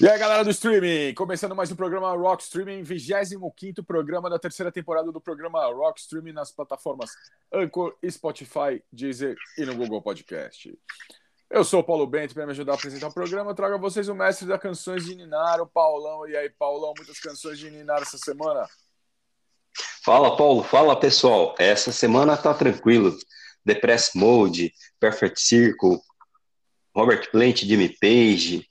[0.00, 3.54] E aí, galera do streaming, começando mais um programa Rock Streaming, 25
[3.86, 7.12] programa da terceira temporada do programa Rock Streaming nas plataformas
[7.52, 10.76] Anchor, Spotify, Deezer e no Google Podcast.
[11.48, 13.78] Eu sou o Paulo Bento, para me ajudar a apresentar o programa, eu trago a
[13.78, 16.26] vocês o mestre das canções de Ninar, o Paulão.
[16.26, 18.66] E aí, Paulão, muitas canções de Ninar essa semana?
[20.04, 21.54] Fala, Paulo, fala pessoal.
[21.56, 23.16] Essa semana tá tranquilo.
[23.64, 26.00] Depress Mode, Perfect Circle,
[26.94, 28.68] Robert Plant, Jimmy Page,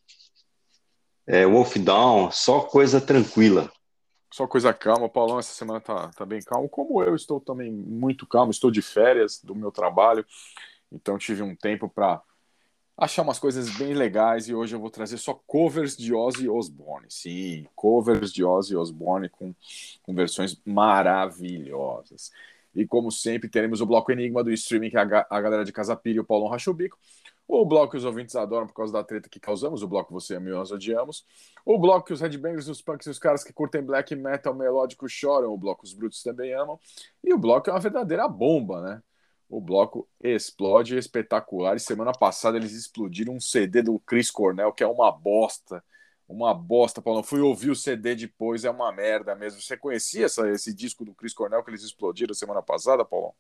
[1.26, 3.72] é, Wolf Down, só coisa tranquila.
[4.32, 8.26] Só coisa calma, Paulão, essa semana tá, tá bem calmo, como eu estou também muito
[8.26, 10.26] calmo, estou de férias do meu trabalho,
[10.92, 12.22] então tive um tempo para
[12.98, 17.08] achar umas coisas bem legais e hoje eu vou trazer só covers de Ozzy Osbourne.
[17.10, 19.54] Sim, covers de Ozzy Osbourne com,
[20.02, 22.32] com versões maravilhosas.
[22.76, 25.72] E como sempre, teremos o bloco Enigma do streaming, que é a, a galera de
[25.72, 26.98] Casa Pira e o Paulão Rachobico.
[26.98, 27.23] O
[27.66, 30.50] bloco que os ouvintes adoram por causa da treta que causamos, o bloco Você Ama
[30.50, 31.24] e Nós Odiamos.
[31.64, 35.08] O bloco que os headbangers, os punks e os caras que curtem black metal melódico
[35.08, 36.80] choram, o bloco Os Brutos também amam.
[37.24, 39.04] E o bloco é uma verdadeira bomba, né?
[39.48, 41.76] O bloco explode espetacular.
[41.76, 45.84] E semana passada eles explodiram um CD do Chris Cornell, que é uma bosta.
[46.28, 47.22] Uma bosta, Paulo.
[47.22, 49.62] Fui ouvir o CD depois, é uma merda mesmo.
[49.62, 53.36] Você conhecia essa, esse disco do Chris Cornell que eles explodiram semana passada, Paulo?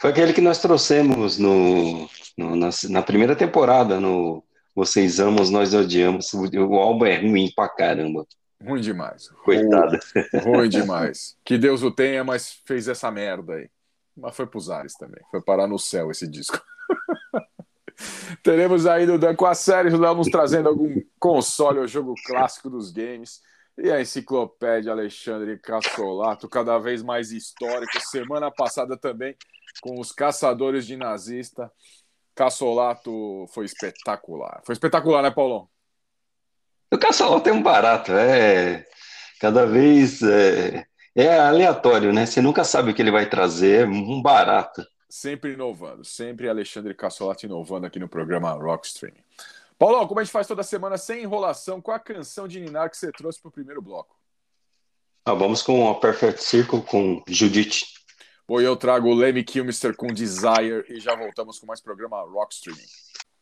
[0.00, 5.72] Foi aquele que nós trouxemos no, no na, na, primeira temporada, no Vocês Amam, Nós
[5.74, 6.32] Odiamos.
[6.34, 8.26] O, álbum é ruim pra caramba.
[8.62, 9.28] Ruim demais.
[9.44, 9.98] Coitado.
[10.42, 11.36] Ruim, ruim demais.
[11.44, 13.68] Que Deus o tenha, mas fez essa merda aí.
[14.16, 15.22] Mas foi pros ares também.
[15.30, 16.60] Foi parar no céu esse disco.
[18.42, 22.14] Teremos aí no Dan com a série, o Léo nos trazendo algum console ou jogo
[22.26, 23.40] clássico dos games.
[23.76, 28.00] E a enciclopédia Alexandre Cassolato, cada vez mais histórico.
[28.00, 29.36] Semana passada também
[29.80, 31.70] com os caçadores de nazista.
[32.34, 34.60] Cassolato foi espetacular.
[34.64, 35.68] Foi espetacular, né, Paulão?
[36.92, 38.86] O Cassolato é um barato, é
[39.40, 42.24] cada vez é, é aleatório, né?
[42.24, 44.86] Você nunca sabe o que ele vai trazer, é um barato.
[45.08, 49.14] Sempre inovando, sempre Alexandre Cassolato inovando aqui no programa Rockstream.
[49.78, 52.96] Paulão, como a gente faz toda semana sem enrolação, qual a canção de Ninar que
[52.96, 54.16] você trouxe para o primeiro bloco?
[55.24, 57.82] Ah, vamos com a Perfect Circle com Judith.
[58.46, 62.54] Bom, eu trago o Lemmy Kilmister com Desire e já voltamos com mais programa Rock
[62.54, 62.86] Streaming.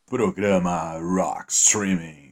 [0.07, 2.32] Programa Rock Streaming.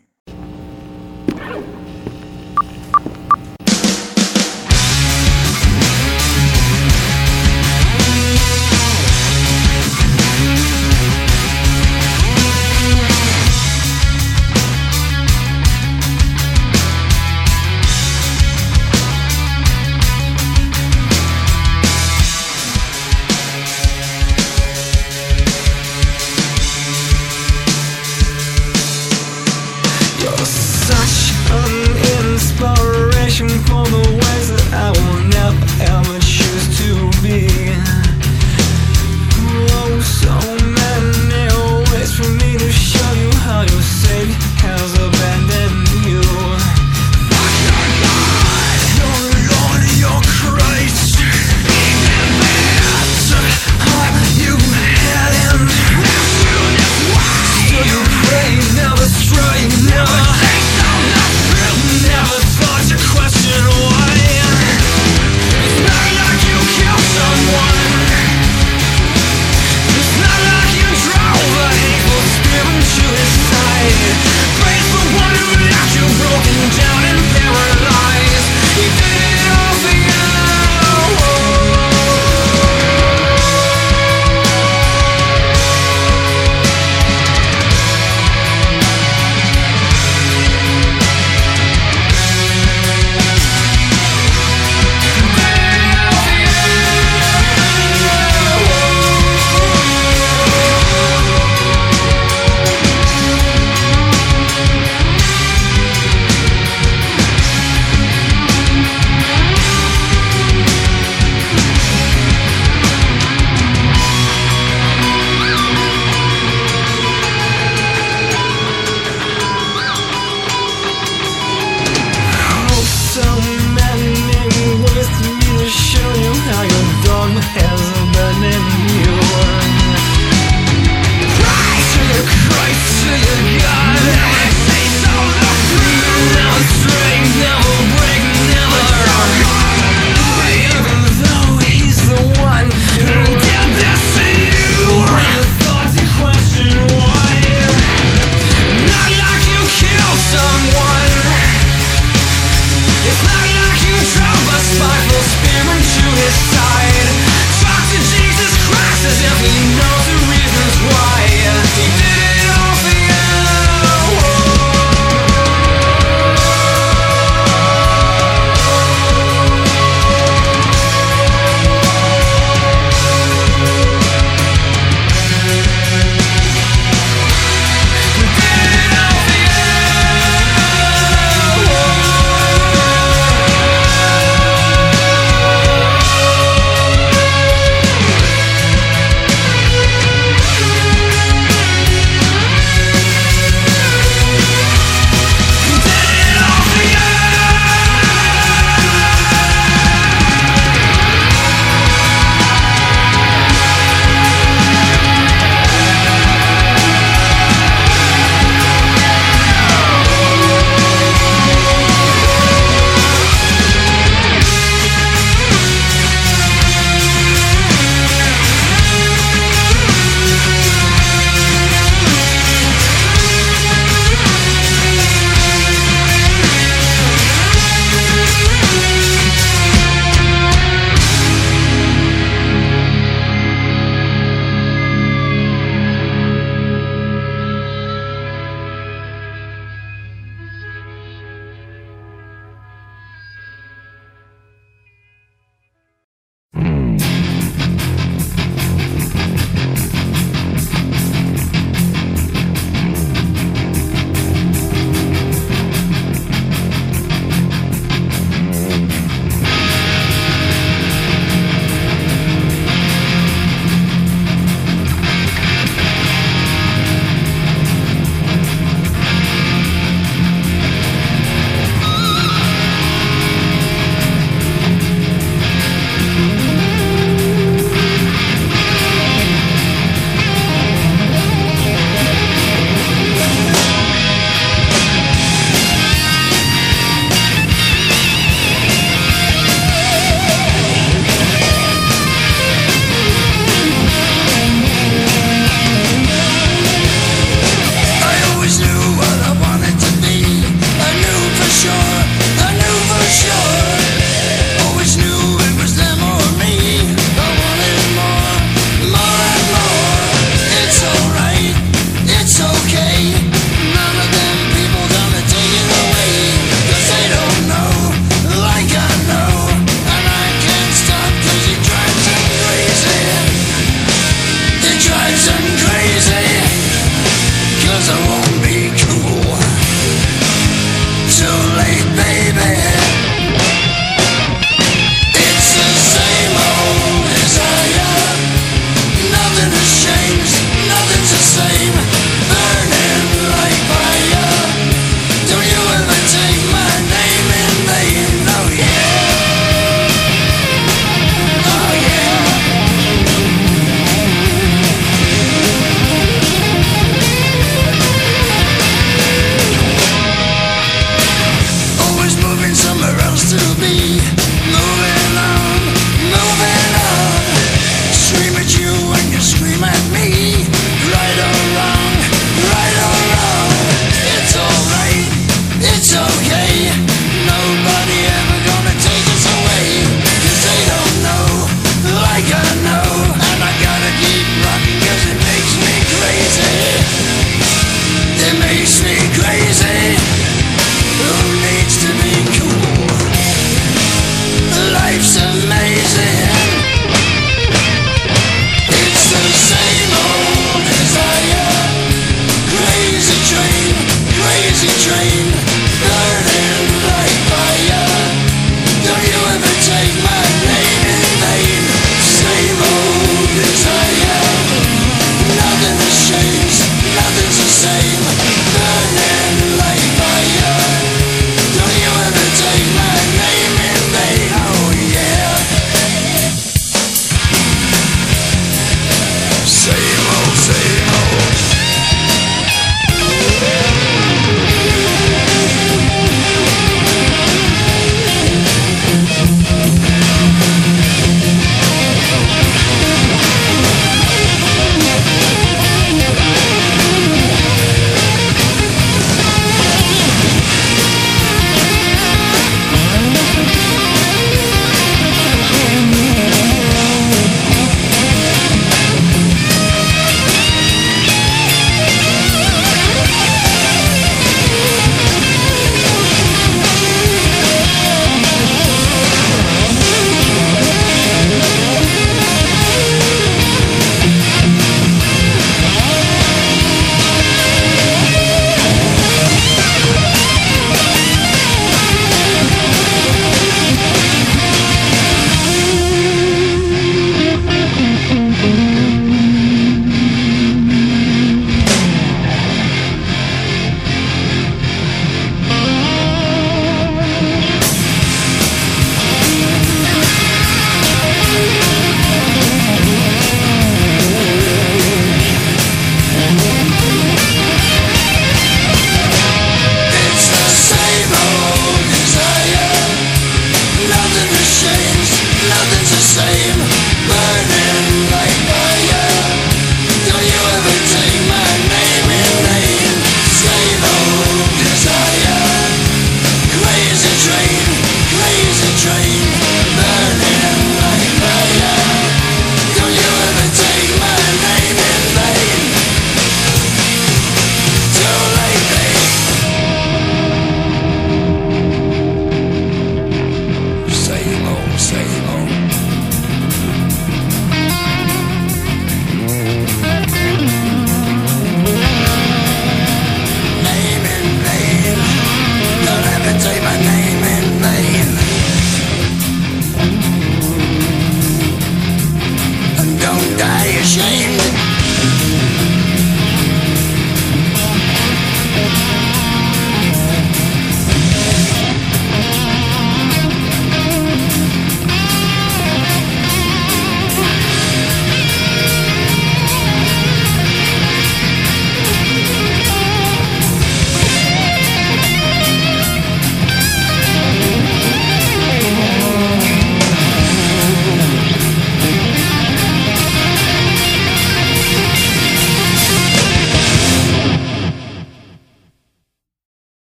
[563.40, 564.69] die ashamed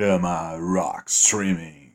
[0.00, 1.92] Programa Rock Streaming.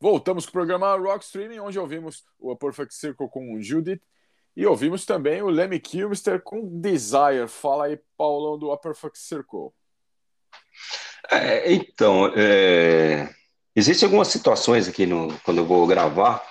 [0.00, 4.00] Voltamos com o programa Rock Streaming, onde ouvimos o Perfect Circle com Judith
[4.56, 7.46] e ouvimos também o Lemmy Kilmister com Desire.
[7.46, 9.68] Fala aí, Paulão, do A Perfect Circle.
[11.30, 13.28] É, então, é...
[13.76, 16.42] existem algumas situações aqui no, quando eu vou gravar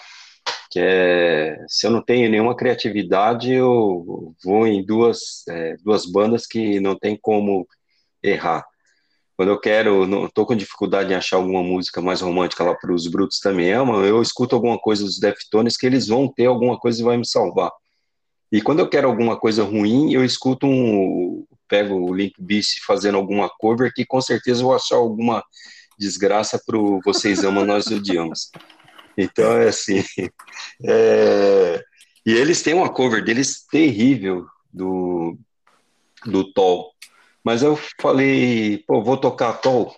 [0.70, 6.46] que é se eu não tenho nenhuma criatividade, eu vou em duas, é, duas bandas
[6.46, 7.68] que não tem como
[8.22, 8.64] errar.
[9.36, 12.94] Quando eu quero, não tô com dificuldade em achar alguma música mais romântica lá para
[12.94, 16.78] os Brutos também amam, eu escuto alguma coisa dos Deftones que eles vão ter alguma
[16.78, 17.72] coisa e vai me salvar.
[18.52, 23.18] E quando eu quero alguma coisa ruim, eu escuto um, pego o Link Beast fazendo
[23.18, 25.44] alguma cover que com certeza eu vou achar alguma
[25.98, 28.52] desgraça pro Vocês Amam, Nós Odiamos.
[29.18, 30.04] Então, é assim.
[30.86, 31.84] É...
[32.26, 35.38] E eles têm uma cover deles terrível do,
[36.26, 36.93] do Toll.
[37.44, 39.94] Mas eu falei, pô, vou tocar Toll.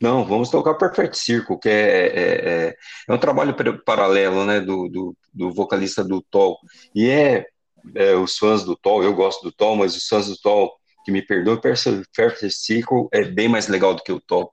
[0.00, 2.76] Não, vamos tocar Perfect Circle, que é, é, é,
[3.08, 3.54] é um trabalho
[3.84, 6.58] paralelo, né, do, do, do vocalista do Toll.
[6.94, 7.46] E é,
[7.94, 10.72] é, os fãs do Toll, eu gosto do Toll, mas os fãs do Toll,
[11.04, 14.50] que me perdoem, Perfect Circle é bem mais legal do que o Toll.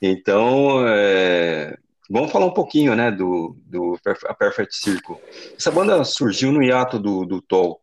[0.00, 1.76] Então, é,
[2.08, 3.98] Vamos falar um pouquinho, né, do, do
[4.38, 5.16] Perfect Circle.
[5.56, 7.80] Essa banda surgiu no hiato do, do Toll.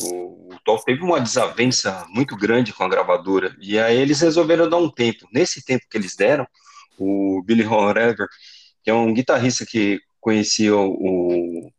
[0.00, 4.68] O, o Toll teve uma desavença muito grande com a gravadora, e aí eles resolveram
[4.68, 5.28] dar um tempo.
[5.32, 6.46] Nesse tempo que eles deram,
[6.98, 8.26] o Billy Horever,
[8.82, 11.70] que é um guitarrista que conhecia o, o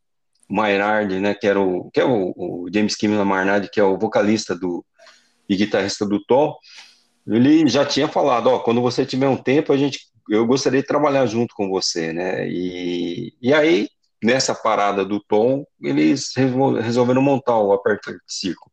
[0.50, 3.98] Maynard, né, que era o, que é o, o James Kimmel Maynard, que é o
[3.98, 4.86] vocalista do,
[5.48, 6.58] e guitarrista do Toll,
[7.26, 10.88] ele já tinha falado, ó, quando você tiver um tempo, a gente eu gostaria de
[10.88, 12.48] trabalhar junto com você, né?
[12.48, 13.90] E, e aí,
[14.24, 16.32] nessa parada do Tom, eles
[16.82, 18.72] resolveram montar o Aperto Circo.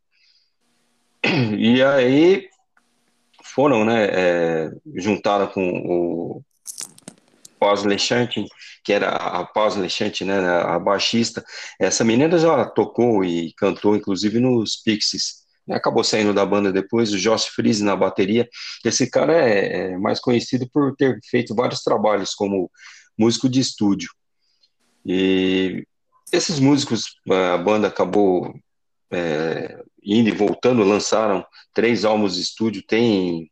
[1.59, 2.49] E aí
[3.43, 4.09] foram, né?
[4.11, 6.43] É, juntaram com o
[7.59, 8.45] Paz Lechante,
[8.83, 10.39] que era a Paz Lechante, né?
[10.39, 11.45] A baixista.
[11.79, 17.19] Essa menina já tocou e cantou, inclusive, nos Pixies acabou saindo da banda depois, o
[17.19, 18.49] Josh Freeze na bateria.
[18.85, 22.71] Esse cara é, é, mais conhecido por ter feito vários trabalhos como
[23.17, 24.11] músico de estúdio.
[25.05, 25.85] E
[26.33, 28.55] esses músicos, a banda acabou
[29.11, 33.51] é, indo e voltando, lançaram três álbuns de estúdio, tem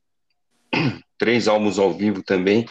[1.18, 2.66] três álbuns ao vivo também,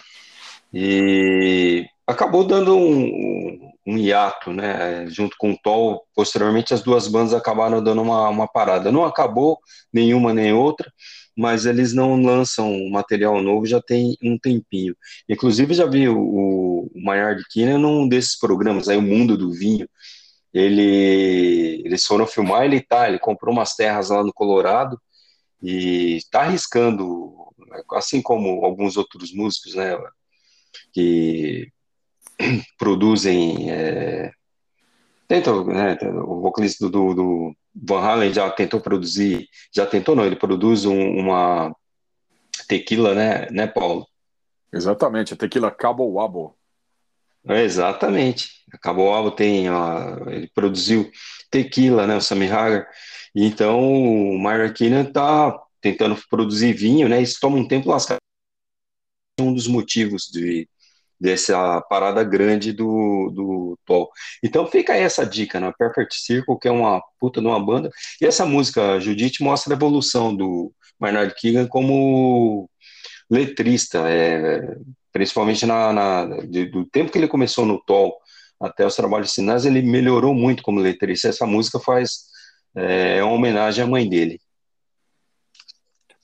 [0.74, 7.34] e acabou dando um, um hiato, né, junto com o Toll, posteriormente as duas bandas
[7.34, 9.60] acabaram dando uma, uma parada, não acabou
[9.92, 10.92] nenhuma nem outra,
[11.38, 14.96] mas eles não lançam material novo já tem um tempinho,
[15.30, 19.88] inclusive já vi o, o Maynard Keenan num desses programas aí, o Mundo do Vinho,
[20.54, 25.00] ele, eles foram filmar, ele tá, ele comprou umas terras lá no Colorado,
[25.62, 27.34] e está arriscando,
[27.94, 29.98] assim como alguns outros músicos, né,
[30.94, 31.72] que
[32.78, 33.72] produzem.
[33.72, 34.32] É,
[35.28, 40.36] tentam, né, o vocalista do, do, Van Halen já tentou produzir, já tentou não, ele
[40.36, 41.76] produz um, uma
[42.68, 44.08] tequila, né, né, Paulo?
[44.74, 46.56] Exatamente, a tequila Cabo Wabo.
[47.48, 51.10] É, exatamente, a Cabo Wabo tem, ó, ele produziu
[51.52, 52.88] tequila, né, o Sammy Hagar,
[53.36, 58.18] então o Myra Keenan tá tentando produzir vinho, né, isso toma um tempo lascado.
[59.40, 60.68] Um dos motivos de
[61.20, 64.10] dessa parada grande do, do Tol.
[64.44, 65.74] Então fica aí essa dica, né?
[65.78, 67.90] Perfect Circle, que é uma puta de uma banda.
[68.22, 72.70] E essa música, Judite, mostra a evolução do Maynard Keegan como
[73.30, 74.76] letrista, é,
[75.12, 78.16] principalmente na, na do tempo que ele começou no Tol
[78.60, 81.28] até os trabalhos finais, ele melhorou muito como letrista.
[81.30, 82.28] Essa música faz
[82.76, 84.40] é uma homenagem à mãe dele.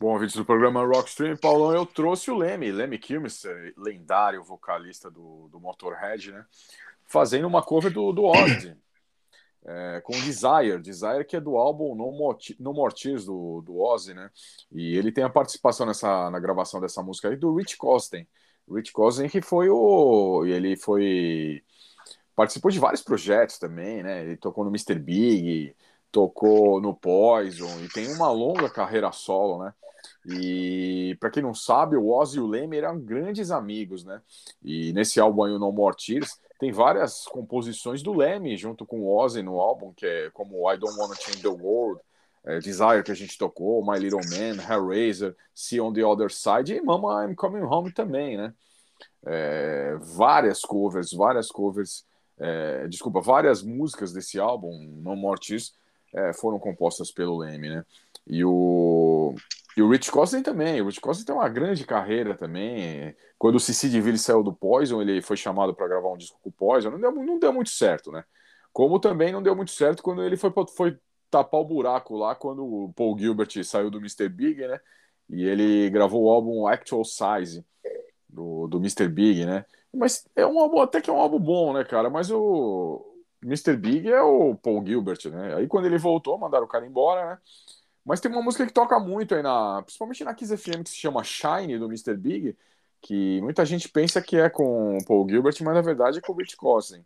[0.03, 5.47] Bom, ouvintes do programa Rockstream, Paulão, eu trouxe o Lemmy, Lemmy Kilmister, lendário vocalista do,
[5.47, 6.45] do Motorhead, né?
[7.05, 8.75] Fazendo uma cover do, do Ozzy,
[9.63, 14.29] é, com Desire, Desire que é do álbum No More, no do, do Ozzy, né?
[14.73, 18.27] E ele tem a participação nessa, na gravação dessa música aí do Rich Cosden.
[18.69, 20.43] Rich Cosden que foi o...
[20.45, 21.63] ele foi...
[22.35, 24.21] participou de vários projetos também, né?
[24.21, 24.99] Ele tocou no Mr.
[24.99, 25.73] Big,
[26.13, 29.73] tocou no Poison e tem uma longa carreira solo, né?
[30.25, 34.21] E para quem não sabe, o Ozzy e o Leme eram grandes amigos, né?
[34.63, 39.01] E nesse álbum aí, o No More Tears, tem várias composições do Leme junto com
[39.01, 41.99] o Ozzy no álbum, que é como I Don't Wanna Change the World,
[42.45, 46.73] é, Desire que a gente tocou, My Little Man, Hellraiser, See on the Other Side
[46.73, 48.53] e Mama I'm Coming Home também, né?
[49.25, 52.05] É, várias covers, várias covers,
[52.37, 55.73] é, desculpa, várias músicas desse álbum, No More Tears,
[56.13, 57.85] é, foram compostas pelo Leme, né?
[58.27, 59.35] E o
[59.75, 60.81] E o Rich Cosden também.
[60.81, 63.15] O Rich Cosden tem uma grande carreira também.
[63.37, 66.49] Quando o Cici DeVille saiu do Poison, ele foi chamado para gravar um disco com
[66.49, 66.91] o Poison.
[66.91, 68.23] Não deu, não deu muito certo, né?
[68.71, 70.97] Como também não deu muito certo quando ele foi, foi
[71.29, 74.29] tapar o buraco lá, quando o Paul Gilbert saiu do Mr.
[74.29, 74.79] Big, né?
[75.29, 77.65] E ele gravou o álbum Actual Size
[78.29, 79.07] do, do Mr.
[79.07, 79.65] Big, né?
[79.93, 82.09] Mas é um álbum, até que é um álbum bom, né, cara?
[82.09, 83.12] Mas o
[83.43, 83.75] Mr.
[83.75, 85.55] Big é o Paul Gilbert, né?
[85.55, 87.37] Aí quando ele voltou, mandaram o cara embora, né?
[88.05, 89.81] Mas tem uma música que toca muito aí na.
[89.83, 92.15] Principalmente na Kiss FM que se chama Shine do Mr.
[92.15, 92.57] Big,
[93.01, 96.33] que muita gente pensa que é com o Paul Gilbert, mas na verdade é com
[96.33, 97.03] o Rich Cosden.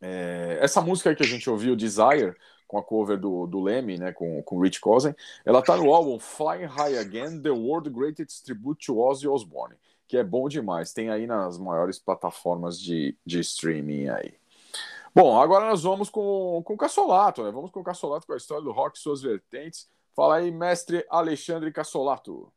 [0.00, 2.34] É, essa música que a gente ouviu, Desire,
[2.66, 6.18] com a cover do, do Lemmy, né, com, com Rich Cosden, ela tá no álbum
[6.18, 9.76] Flying High Again, The World Greatest Tribute to Ozzy Osbourne,
[10.08, 14.39] que é bom demais, tem aí nas maiores plataformas de, de streaming aí.
[15.14, 17.50] Bom, agora nós vamos com, com o Cassolato, né?
[17.50, 19.88] Vamos com o Cassolato com a história do rock e suas vertentes.
[20.14, 22.52] Fala aí, mestre Alexandre Cassolato.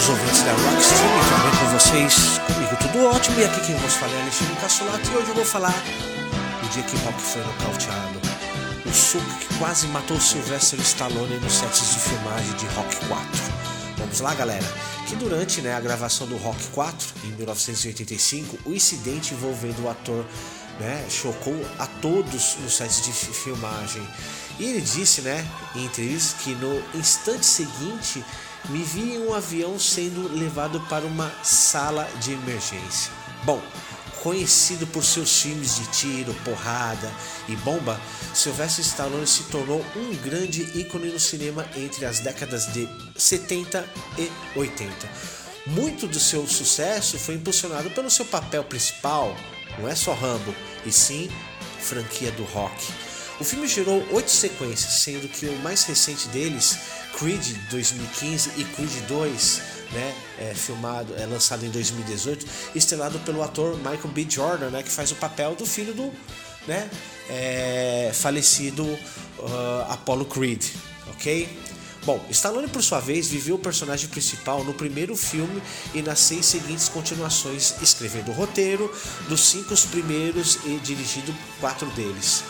[0.00, 2.40] Caros ouvintes da Rockstream, bem com vocês?
[2.46, 5.44] Comigo tudo ótimo, e aqui quem vos fala é Alexandre Cassolato, e hoje eu vou
[5.44, 5.74] falar
[6.62, 8.20] do dia que Rock foi nocauteado,
[8.86, 13.26] o soco que quase matou Sylvester Stallone nos sets de filmagem de Rock 4.
[13.98, 14.66] Vamos lá, galera,
[15.06, 20.24] que durante né, a gravação do Rock 4, em 1985, o incidente envolvendo o ator
[20.78, 24.02] né, chocou a todos nos sets de filmagem.
[24.60, 25.42] E ele disse, né,
[25.74, 28.22] em entrevista, que no instante seguinte
[28.68, 33.10] me vi em um avião sendo levado para uma sala de emergência.
[33.42, 33.58] Bom,
[34.22, 37.10] conhecido por seus filmes de tiro, porrada
[37.48, 37.98] e bomba,
[38.34, 44.30] Sylvester Stallone se tornou um grande ícone no cinema entre as décadas de 70 e
[44.54, 45.08] 80.
[45.68, 49.34] Muito do seu sucesso foi impulsionado pelo seu papel principal,
[49.78, 51.30] não é só Rambo, e sim
[51.78, 53.09] franquia do rock.
[53.40, 56.76] O filme gerou oito sequências, sendo que o mais recente deles
[57.18, 63.78] Creed 2015 e Creed 2, né, é, filmado, é lançado em 2018, estrelado pelo ator
[63.78, 64.26] Michael B.
[64.28, 66.12] Jordan, né, que faz o papel do filho do,
[66.66, 66.90] né,
[67.30, 70.62] é, falecido uh, Apollo Creed,
[71.08, 71.48] ok?
[72.04, 75.62] Bom, Stallone por sua vez viveu o personagem principal no primeiro filme
[75.94, 78.94] e nas seis seguintes continuações, escrevendo o roteiro
[79.28, 82.44] dos cinco primeiros e dirigindo quatro deles.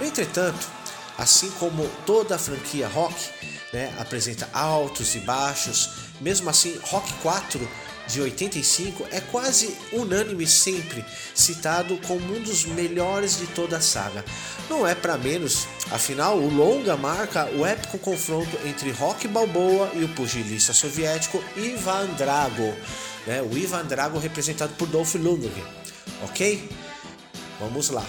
[0.00, 0.66] Entretanto,
[1.18, 3.14] assim como toda a franquia Rock,
[3.72, 5.90] né, apresenta altos e baixos.
[6.20, 7.68] Mesmo assim, Rock 4
[8.06, 11.04] de 85 é quase unânime sempre
[11.34, 14.24] citado como um dos melhores de toda a saga.
[14.68, 20.04] Não é para menos, afinal, o longa marca o épico confronto entre Rock Balboa e
[20.04, 22.74] o pugilista soviético Ivan Drago,
[23.26, 23.42] né?
[23.42, 25.64] o Ivan Drago representado por Dolph Lundgren,
[26.22, 26.68] ok?
[27.58, 28.04] Vamos lá.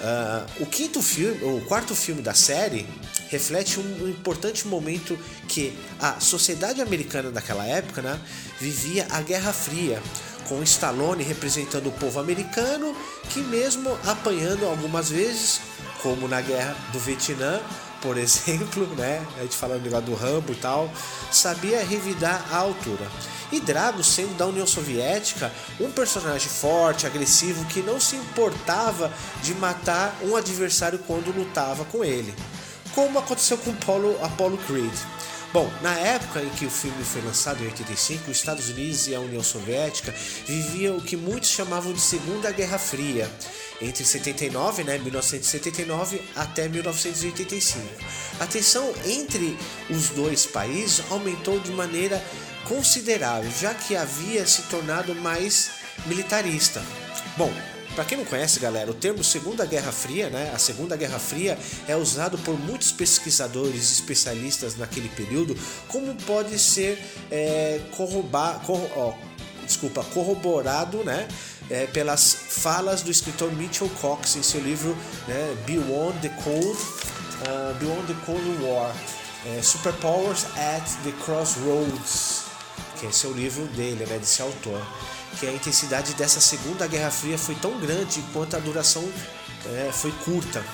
[0.00, 2.86] Uh, o quinto filme, o quarto filme da série
[3.30, 8.20] reflete um importante momento que a sociedade americana daquela época né,
[8.60, 10.02] vivia a Guerra Fria,
[10.48, 12.94] com Stallone representando o povo americano
[13.30, 15.60] que mesmo apanhando algumas vezes,
[16.02, 17.60] como na Guerra do Vietnã,
[18.06, 20.88] por exemplo, né, a gente falando negócio do Rambo e tal,
[21.32, 23.10] sabia revidar a altura.
[23.50, 29.54] E Drago, sendo da União Soviética, um personagem forte, agressivo, que não se importava de
[29.54, 32.32] matar um adversário quando lutava com ele
[32.96, 34.92] como aconteceu com Apollo, Apollo Creed.
[35.56, 39.14] Bom, na época em que o filme foi lançado em 85, os Estados Unidos e
[39.14, 40.14] a União Soviética
[40.46, 43.26] viviam o que muitos chamavam de Segunda Guerra Fria,
[43.80, 47.80] entre 79, né, 1979 até 1985.
[48.38, 49.56] A tensão entre
[49.88, 52.22] os dois países aumentou de maneira
[52.68, 55.70] considerável, já que havia se tornado mais
[56.04, 56.82] militarista.
[57.34, 57.50] Bom,
[57.96, 60.52] para quem não conhece, galera, o termo Segunda Guerra Fria, né?
[60.54, 65.56] A Segunda Guerra Fria é usado por muitos pesquisadores especialistas naquele período,
[65.88, 69.14] como pode ser é, corrobar, corro, ó,
[69.64, 71.26] desculpa, corroborado, né?
[71.70, 77.74] É, pelas falas do escritor Mitchell Cox em seu livro né, Beyond the Cold, uh,
[77.80, 78.94] Beyond the Cold War,
[79.46, 82.42] é, Superpowers at the Crossroads,
[83.00, 84.80] que é seu livro dele, né, desse autor
[85.38, 89.06] que a intensidade dessa Segunda Guerra Fria foi tão grande quanto a duração
[89.66, 90.64] é, foi curta.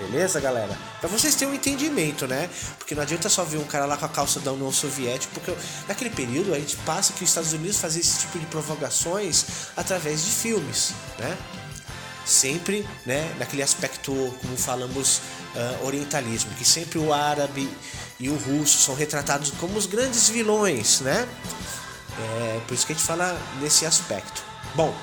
[0.00, 0.78] Beleza, galera?
[0.98, 2.48] Pra vocês terem um entendimento, né?
[2.78, 5.54] Porque não adianta só ver um cara lá com a calça da União Soviética, porque
[5.86, 9.44] naquele período a gente passa que os Estados Unidos fazia esse tipo de provocações
[9.76, 11.36] através de filmes, né?
[12.24, 15.20] Sempre, né, naquele aspecto, como falamos,
[15.54, 17.68] uh, orientalismo, que sempre o árabe
[18.18, 21.28] e o russo são retratados como os grandes vilões, né?
[22.18, 24.42] É, por isso que a gente fala nesse aspecto.
[24.74, 24.94] Bom,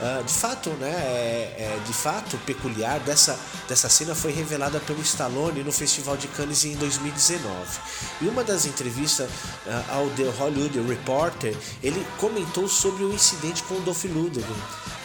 [0.00, 3.38] Uh, de fato, né, é, é, de fato peculiar dessa,
[3.68, 7.48] dessa cena foi revelada pelo Stallone no Festival de Cannes em 2019.
[8.20, 13.80] E uma das entrevistas uh, ao The Hollywood Reporter, ele comentou sobre o incidente com
[13.82, 14.44] Dolph Lundgren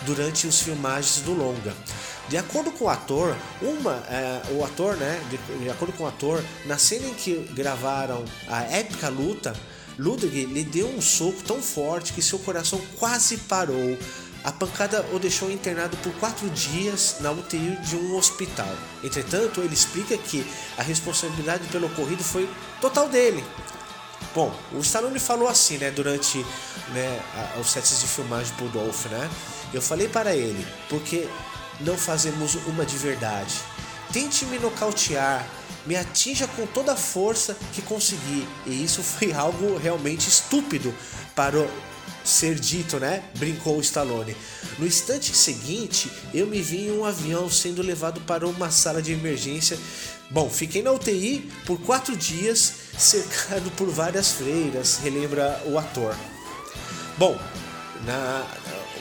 [0.08, 1.74] durante os filmagens do longa.
[2.28, 6.08] De acordo com o ator, uma, uh, o ator, né, de, de acordo com o
[6.08, 9.56] ator, na cena em que gravaram a épica luta,
[10.00, 13.98] Ludwig lhe deu um soco tão forte que seu coração quase parou.
[14.46, 18.74] A pancada o deixou internado por quatro dias na UTI de um hospital.
[19.04, 20.46] Entretanto, ele explica que
[20.78, 23.44] a responsabilidade pelo ocorrido foi total dele.
[24.34, 26.46] Bom, o Stallone falou assim, né, durante
[26.94, 27.22] né,
[27.60, 29.30] os sets de filmagem do Dolph, né?
[29.74, 31.28] Eu falei para ele, porque
[31.82, 33.56] não fazemos uma de verdade?
[34.14, 35.46] Tente me nocautear,
[35.90, 38.48] me atinja com toda a força que conseguir.
[38.68, 40.94] E isso foi algo realmente estúpido
[41.36, 41.68] para
[42.24, 43.24] ser dito, né?
[43.40, 44.38] Brincou Stallone.
[44.78, 49.14] No instante seguinte, eu me vi em um avião sendo levado para uma sala de
[49.14, 49.80] emergência.
[50.30, 56.16] Bom, fiquei na UTI por quatro dias, cercado por várias freiras, relembra o ator.
[57.18, 57.36] Bom,
[58.06, 58.46] na,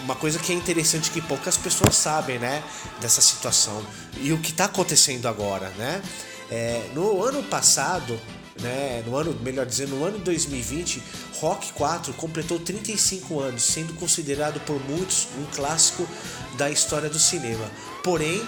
[0.04, 2.62] uma coisa que é interessante que poucas pessoas sabem, né,
[2.98, 3.84] dessa situação
[4.16, 6.00] e o que está acontecendo agora, né?
[6.50, 8.18] É, no ano passado,
[8.60, 11.02] né, no ano, melhor dizendo, no ano 2020,
[11.40, 16.08] Rock 4 completou 35 anos, sendo considerado por muitos um clássico
[16.56, 17.70] da história do cinema.
[18.02, 18.42] Porém,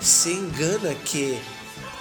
[0.00, 1.40] se engana que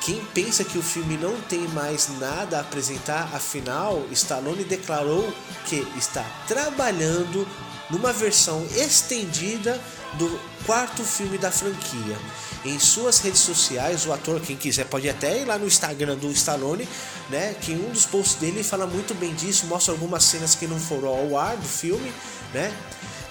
[0.01, 5.33] quem pensa que o filme não tem mais nada a apresentar, afinal, Stallone declarou
[5.65, 7.47] que está trabalhando
[7.89, 9.79] numa versão estendida
[10.15, 12.17] do quarto filme da franquia.
[12.65, 16.31] Em suas redes sociais, o ator, quem quiser, pode até ir lá no Instagram do
[16.31, 16.87] Stallone,
[17.29, 17.53] né?
[17.59, 21.09] Que um dos posts dele fala muito bem disso, mostra algumas cenas que não foram
[21.09, 22.13] ao ar do filme,
[22.53, 22.73] né?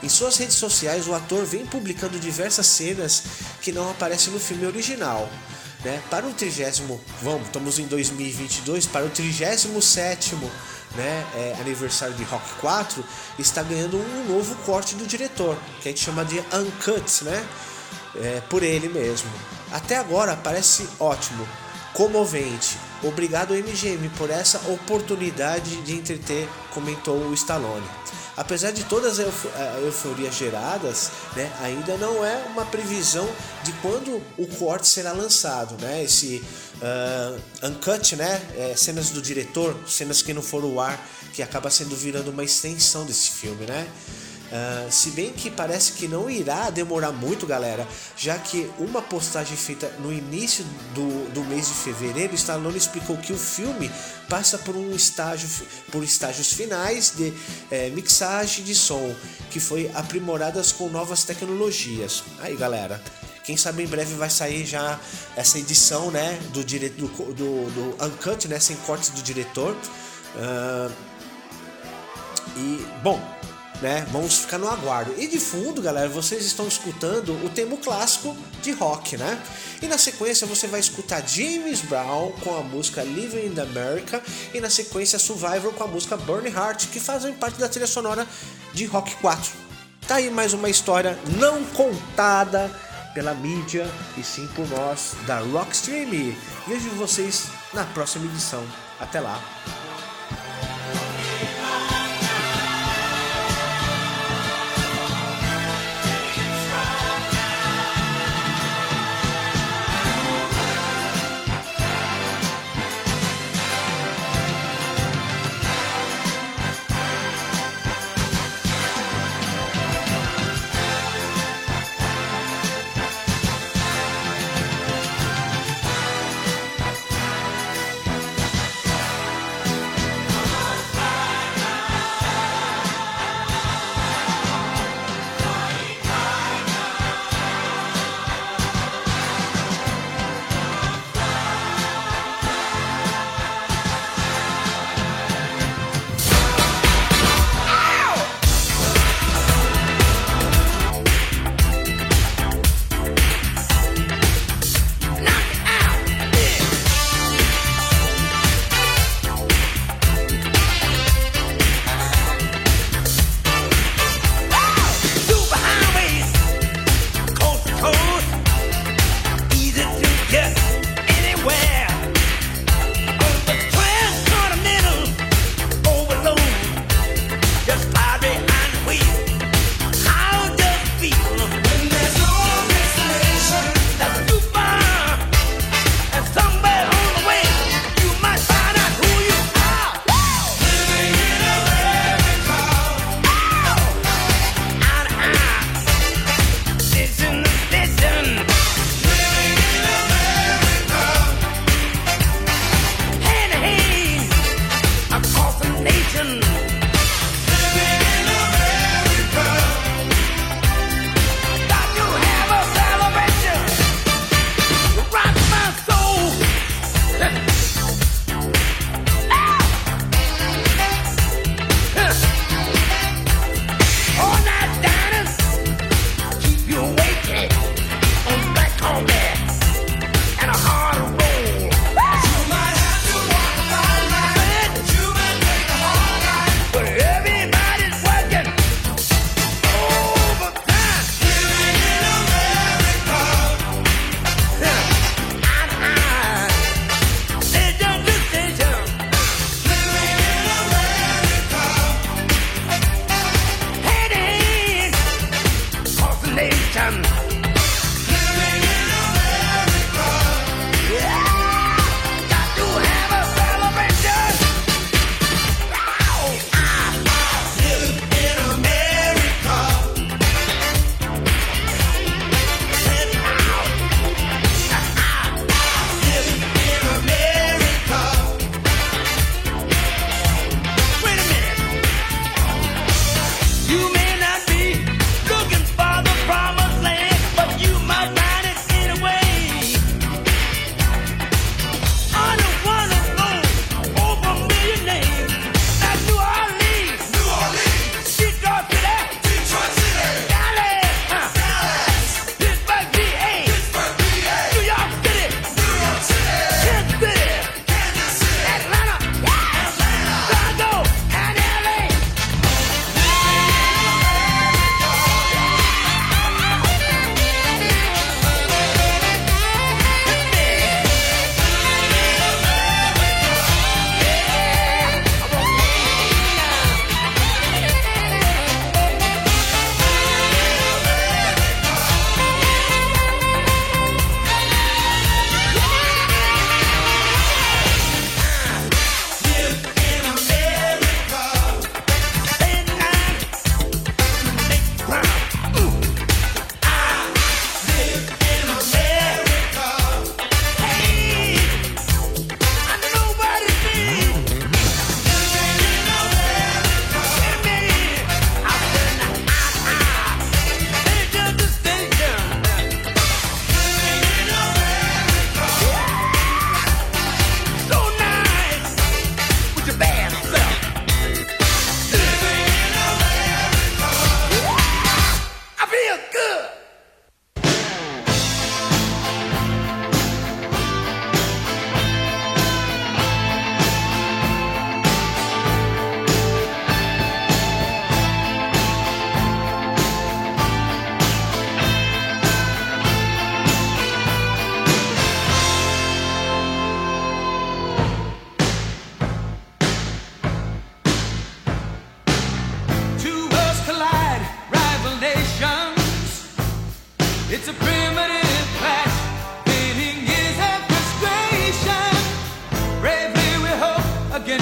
[0.03, 3.23] Em suas redes sociais, o ator vem publicando diversas cenas
[3.63, 5.29] que não aparecem no filme original.
[5.85, 6.03] Né?
[6.11, 10.35] Para o trigésimo, vamos, estamos em 2022, para o 37
[10.95, 13.05] né, é, aniversário de Rock 4,
[13.39, 17.49] está ganhando um novo corte do diretor, que a gente chama de Uncut, né?
[18.17, 19.31] É, por ele mesmo.
[19.71, 21.47] Até agora parece ótimo,
[21.95, 22.77] comovente.
[23.03, 27.87] Obrigado MGM por essa oportunidade de entreter, comentou o Stallone.
[28.35, 29.27] Apesar de todas as
[29.83, 33.29] euforias geradas, né, ainda não é uma previsão
[33.63, 36.03] de quando o corte será lançado, né?
[36.03, 36.43] Esse
[36.81, 38.41] uh, uncut, né?
[38.57, 42.43] É, cenas do diretor, cenas que não foram ao ar, que acaba sendo virando uma
[42.43, 43.87] extensão desse filme, né?
[44.53, 49.57] Uh, se bem que parece que não irá demorar muito, galera, já que uma postagem
[49.57, 50.63] feita no início
[50.95, 53.91] do, do mês de fevereiro, Stallone explicou que o filme
[54.29, 55.49] passa por um estágio,
[55.91, 57.33] por estágios finais de
[57.71, 59.15] é, mixagem de som,
[59.51, 62.23] que foi aprimoradas com novas tecnologias.
[62.41, 63.03] Aí, galera,
[63.45, 65.01] quem sabe em breve vai sair já
[65.35, 69.75] essa edição, né, do direito do, do, do uncut, né, sem cortes do diretor.
[70.37, 70.93] Uh,
[72.55, 73.19] e bom,
[73.83, 74.07] né?
[74.13, 75.13] Vamos ficar no aguardo.
[75.19, 79.43] E de fundo, galera, vocês estão escutando o tema clássico de rock, né?
[79.83, 84.23] E na sequência você vai escutar James Brown com a música Living in America
[84.55, 88.27] e na sequência Survivor com a música Burn Heart, que fazem parte da trilha sonora
[88.73, 89.51] de Rock 4.
[90.07, 92.71] Tá aí mais uma história não contada
[93.13, 96.35] pela mídia e sim por nós da Rockstream.
[96.69, 98.65] Vejo vocês na próxima edição.
[99.01, 99.82] Até lá.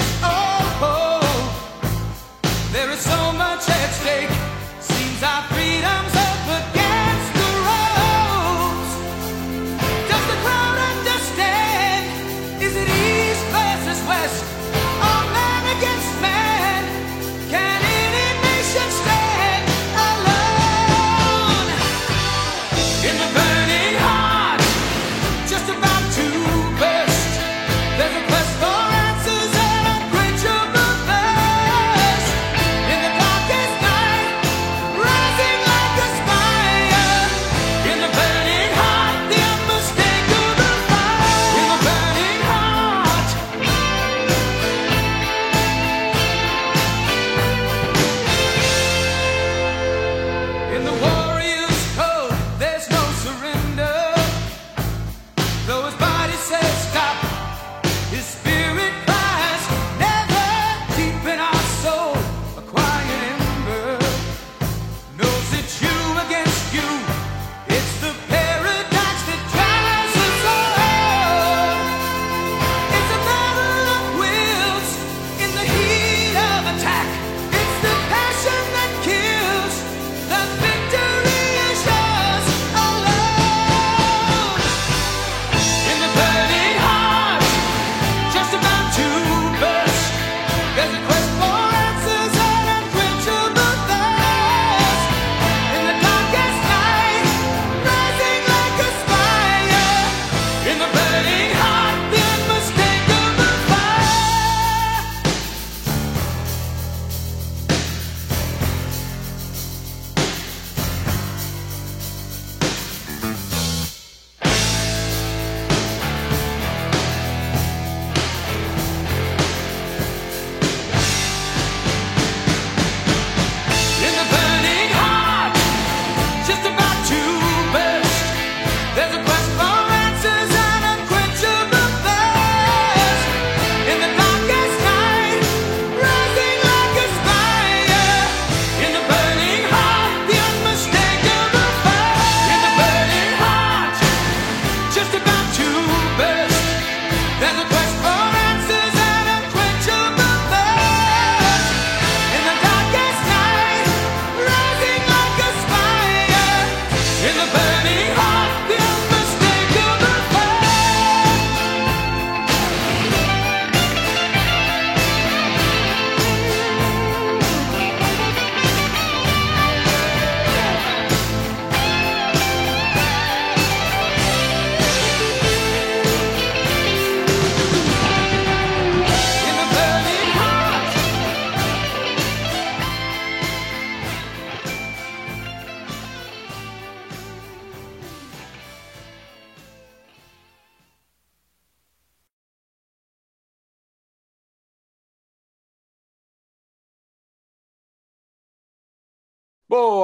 [0.01, 0.50] In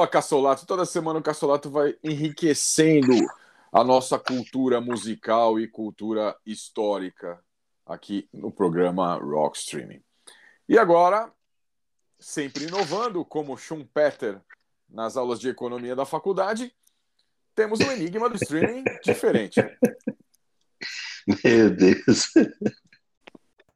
[0.08, 0.66] Cassolato.
[0.66, 3.12] Toda semana o Cassolato vai enriquecendo
[3.72, 7.38] a nossa cultura musical e cultura histórica
[7.86, 10.02] aqui no programa Rock Streaming.
[10.68, 11.32] E agora,
[12.18, 14.40] sempre inovando, como Schumpeter
[14.88, 16.72] nas aulas de economia da faculdade,
[17.54, 19.60] temos um enigma do streaming diferente.
[21.44, 22.32] Meu Deus.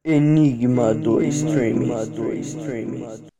[0.03, 1.91] Enigma do streaming.
[1.91, 3.32] Enigma do streaming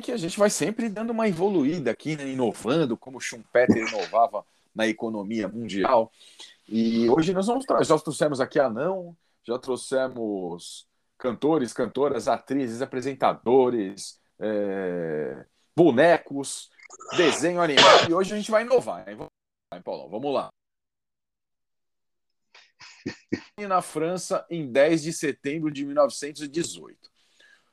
[0.00, 2.28] que a gente vai sempre dando uma evoluída aqui, né?
[2.28, 4.44] inovando, como Schumpeter inovava
[4.74, 6.10] na economia mundial.
[6.68, 10.86] E hoje nós vamos trazer, já trouxemos aqui Anão, já trouxemos
[11.16, 15.44] cantores, cantoras, atrizes, apresentadores, é,
[15.76, 16.70] bonecos,
[17.16, 19.16] desenho animado, e hoje a gente vai inovar, hein?
[19.84, 20.50] Vamos lá.
[23.68, 27.13] Na França, em 10 de setembro de 1918.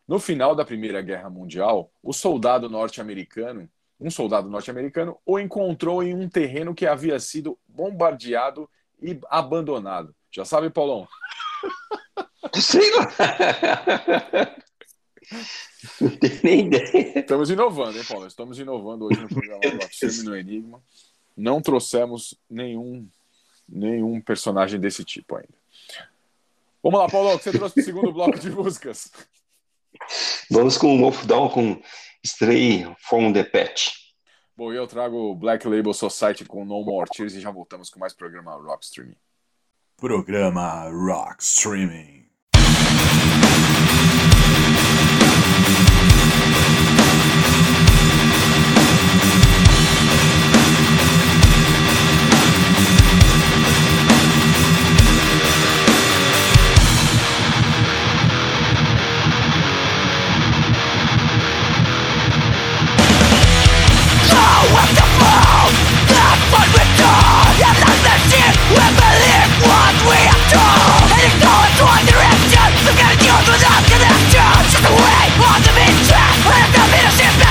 [0.08, 6.14] No final da Primeira Guerra Mundial, o soldado norte-americano, um soldado norte-americano, o encontrou em
[6.14, 8.70] um terreno que havia sido bombardeado
[9.02, 10.16] e abandonado.
[10.32, 11.08] Já sabe, Paulão?
[12.98, 13.12] Lá.
[16.02, 17.20] Não tenho nem ideia.
[17.20, 18.28] Estamos inovando, hein, Paulo?
[18.28, 20.82] Estamos inovando hoje no programa Rock no Enigma.
[21.36, 23.08] Não trouxemos nenhum,
[23.68, 25.54] nenhum personagem desse tipo ainda.
[26.84, 29.12] Vamos lá, Paulo, o que você trouxe para o segundo bloco de músicas?
[30.50, 31.82] Vamos com o Wolf Down com
[32.24, 33.92] Stray from the Pet.
[34.56, 38.14] Bom, eu trago Black Label Society com No More Tears e já voltamos com mais
[38.14, 39.18] programa Rock Streaming.
[39.98, 42.21] Programa Rock Streaming.
[68.70, 70.20] We believe what we
[70.54, 71.10] told.
[71.18, 71.34] And
[71.82, 72.62] one direction.
[73.92, 75.98] Connection Just a way on the beat
[76.46, 77.51] Let the if the leadership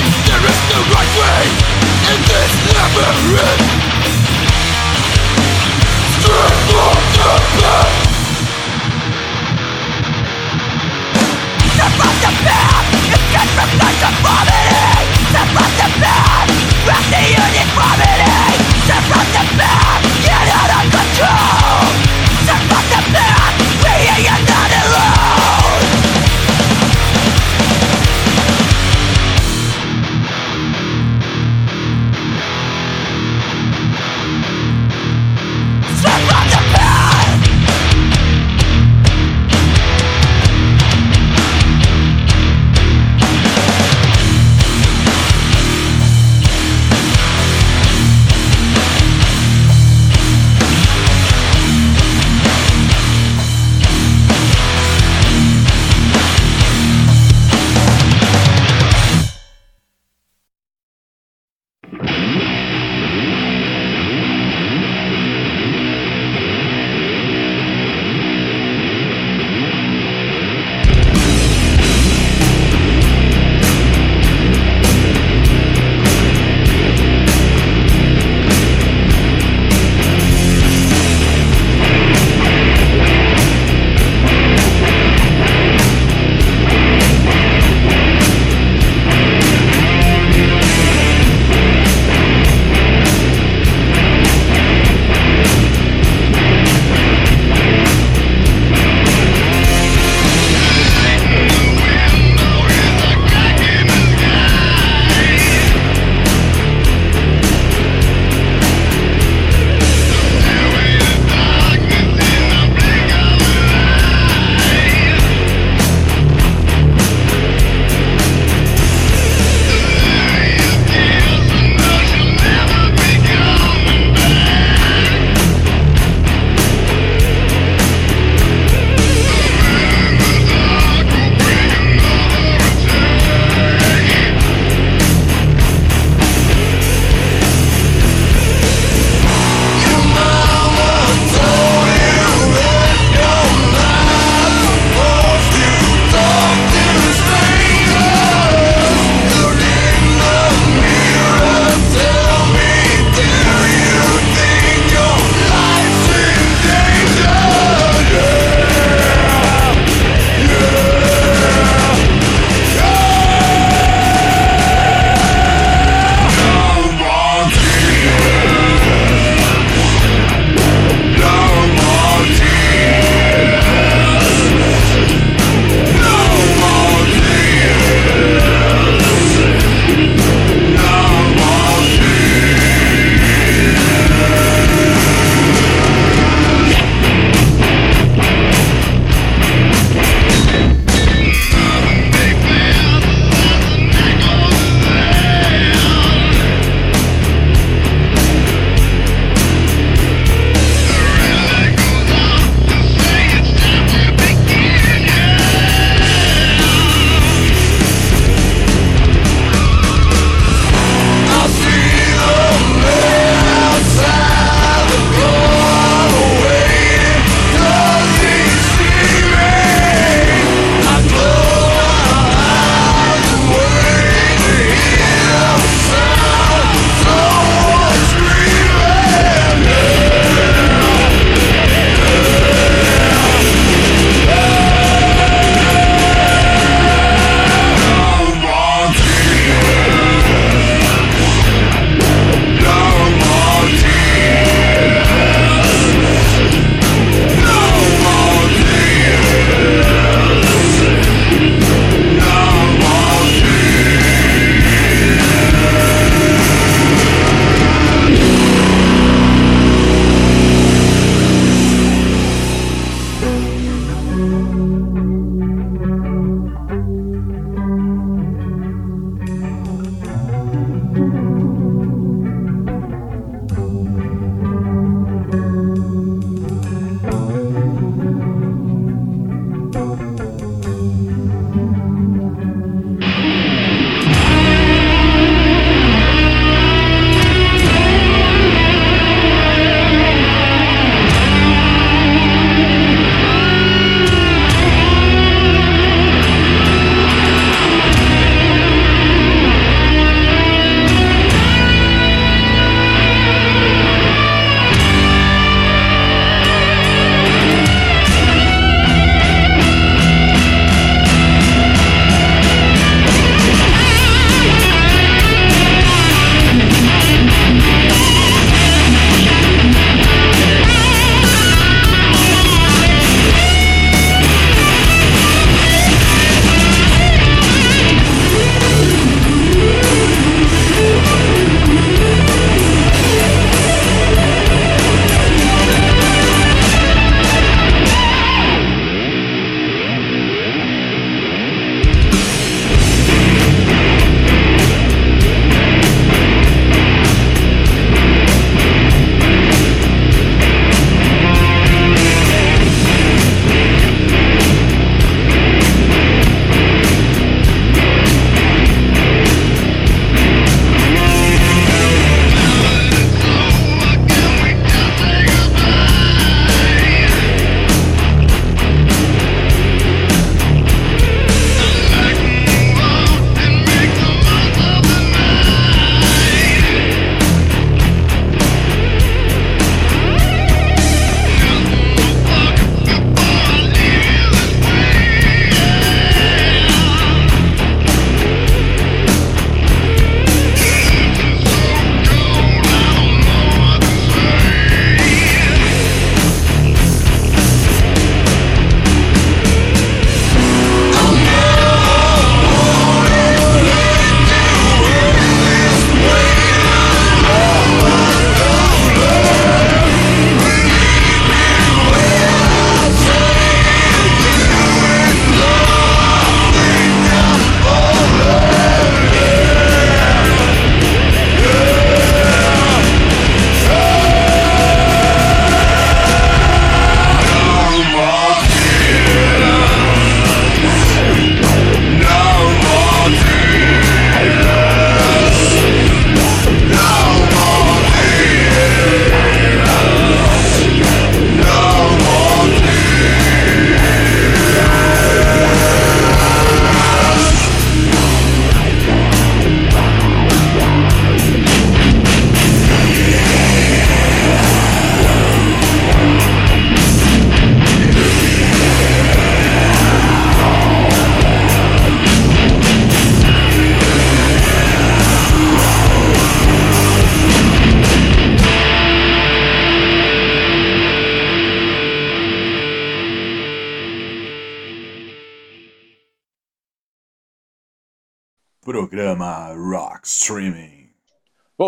[0.41, 1.41] There is no right way
[2.09, 3.13] in this never
[3.45, 3.61] end.
[6.17, 7.29] Strength of the
[7.61, 7.93] path
[11.69, 16.49] Strip from the path, escape from the conformity Strip from the path,
[16.89, 18.33] grab the uniformity
[18.81, 21.60] Strip from the path, get out of control.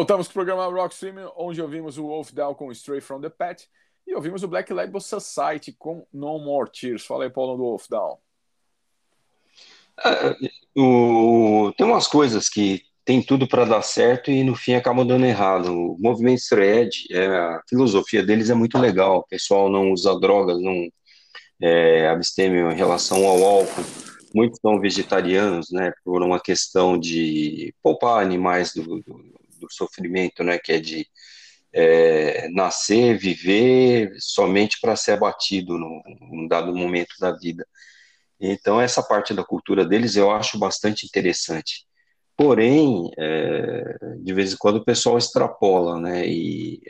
[0.04, 0.94] Voltamos com o programa Rock
[1.38, 3.70] onde ouvimos o Wolf Down com Straight from the Pet
[4.06, 7.06] e ouvimos o Black Label Society com No More Tears.
[7.06, 8.18] Fala aí, Paulo, do Wolf Down.
[10.06, 10.36] É,
[10.78, 11.72] o...
[11.78, 15.72] Tem umas coisas que tem tudo para dar certo e no fim acabam dando errado.
[15.72, 19.20] O movimento Straight, é, a filosofia deles é muito legal.
[19.20, 20.90] O pessoal não usa drogas, não
[21.62, 23.84] é, em relação ao álcool
[24.34, 29.33] muitos são vegetarianos, né, por uma questão de poupar animais do, do,
[29.68, 31.08] do sofrimento, né, que é de
[31.74, 37.66] é, nascer, viver somente para ser abatido num, dado momento da vida.
[38.40, 41.86] Então, essa parte da cultura deles eu acho bastante interessante.
[42.36, 46.28] Porém, é, de vez em quando o pessoal extrapola, né?
[46.28, 46.82] E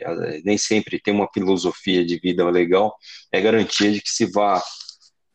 [0.44, 2.96] nem sempre tem uma filosofia de vida legal,
[3.30, 4.62] é garantia de que se vá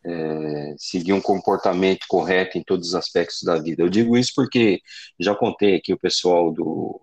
[0.05, 3.83] é, seguir um comportamento correto em todos os aspectos da vida.
[3.83, 4.81] Eu digo isso porque
[5.19, 7.01] já contei aqui o pessoal do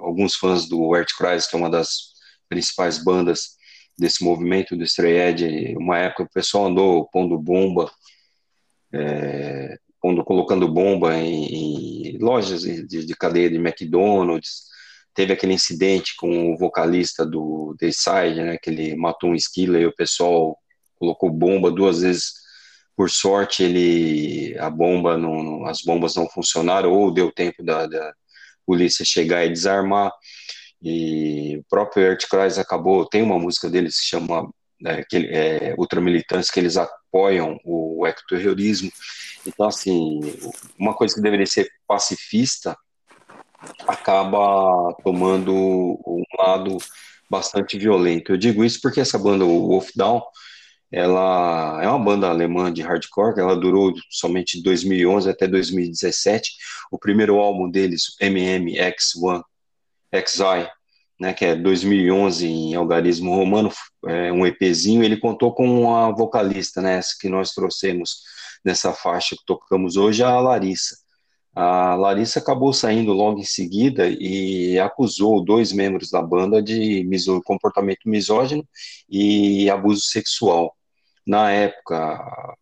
[0.00, 2.12] alguns fãs do Earth Crisis, que é uma das
[2.48, 3.58] principais bandas
[3.98, 7.90] desse movimento do Stray uma época o pessoal andou pondo bomba,
[8.92, 14.68] é, pondo, colocando bomba em, em lojas de, de, cadeia de McDonald's,
[15.12, 19.78] teve aquele incidente com o vocalista do The Side, né, que ele matou um esquila
[19.78, 20.56] e o pessoal
[20.96, 22.34] colocou bomba duas vezes.
[22.96, 28.12] Por sorte, ele a bomba não, as bombas não funcionaram ou deu tempo da, da
[28.68, 30.12] polícia chegar e desarmar.
[30.82, 33.08] E o próprio Earthcries acabou.
[33.08, 34.48] Tem uma música deles que se chama
[34.84, 38.92] é, que, é, Ultramilitantes, que eles apoiam o ecoterrorismo.
[39.46, 40.20] Então, assim,
[40.78, 42.76] uma coisa que deveria ser pacifista
[43.88, 46.76] acaba tomando um lado
[47.30, 48.32] bastante violento.
[48.32, 50.22] Eu digo isso porque essa banda, o Wolf Down,
[50.90, 56.50] ela é uma banda alemã de hardcore, ela durou somente de 2011 até 2017.
[56.90, 59.42] O primeiro álbum deles, MMX1
[60.26, 60.68] XI,
[61.20, 63.70] né, que é 2011 em algarismo romano,
[64.06, 68.22] é um EPzinho, ele contou com a vocalista, né, essa que nós trouxemos
[68.64, 70.96] nessa faixa que tocamos hoje, a Larissa.
[71.54, 77.04] A Larissa acabou saindo logo em seguida e acusou dois membros da banda de
[77.44, 78.64] comportamento misógino
[79.08, 80.77] e abuso sexual
[81.28, 82.56] na época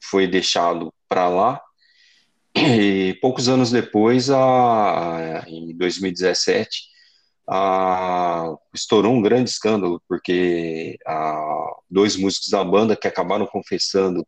[0.00, 1.60] foi deixado para lá.
[2.56, 6.84] E poucos anos depois, a, em 2017,
[7.48, 14.24] a, estourou um grande escândalo porque a, dois músicos da banda que acabaram confessando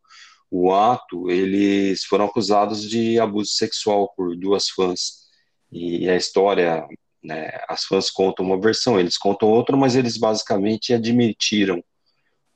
[0.51, 5.27] o ato, eles foram acusados de abuso sexual por duas fãs.
[5.71, 6.85] E a história,
[7.23, 11.83] né, as fãs contam uma versão, eles contam outra, mas eles basicamente admitiram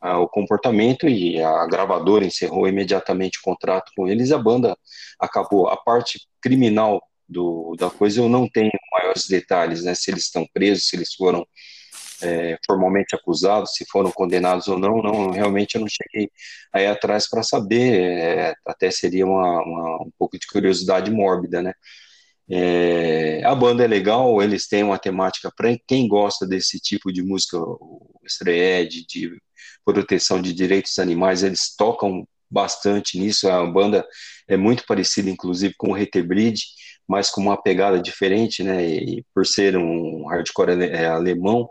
[0.02, 4.32] o comportamento e a gravadora encerrou imediatamente o contrato com eles.
[4.32, 4.76] A banda
[5.18, 5.68] acabou.
[5.68, 9.94] A parte criminal do, da coisa eu não tenho maiores detalhes, né?
[9.94, 11.46] Se eles estão presos, se eles foram
[12.22, 16.30] é, formalmente acusados, se foram condenados ou não, não realmente eu não cheguei
[16.72, 18.00] aí atrás para saber.
[18.00, 21.72] É, até seria uma, uma, um pouco de curiosidade mórbida, né?
[22.50, 27.22] É, a banda é legal, eles têm uma temática para quem gosta desse tipo de
[27.22, 29.38] música, o Stray de
[29.84, 33.48] proteção de direitos animais, eles tocam bastante nisso.
[33.48, 34.06] A banda
[34.48, 36.60] é muito parecida, inclusive, com o Retebrid,
[37.06, 38.84] mas com uma pegada diferente, né?
[38.84, 41.68] E por ser um hardcore é, alemão,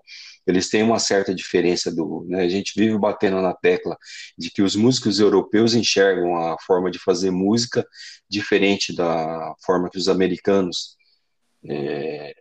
[0.50, 2.26] eles têm uma certa diferença do.
[2.28, 2.41] Né?
[2.41, 3.97] A gente vive batendo na tecla
[4.38, 7.86] de que os músicos europeus enxergam a forma de fazer música
[8.30, 10.97] diferente da forma que os americanos
[11.68, 12.34] é,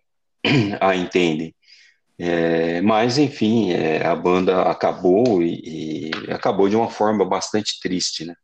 [0.80, 1.54] a entendem.
[2.20, 8.24] É, mas, enfim, é, a banda acabou e, e, acabou de uma forma bastante triste,
[8.24, 8.34] né?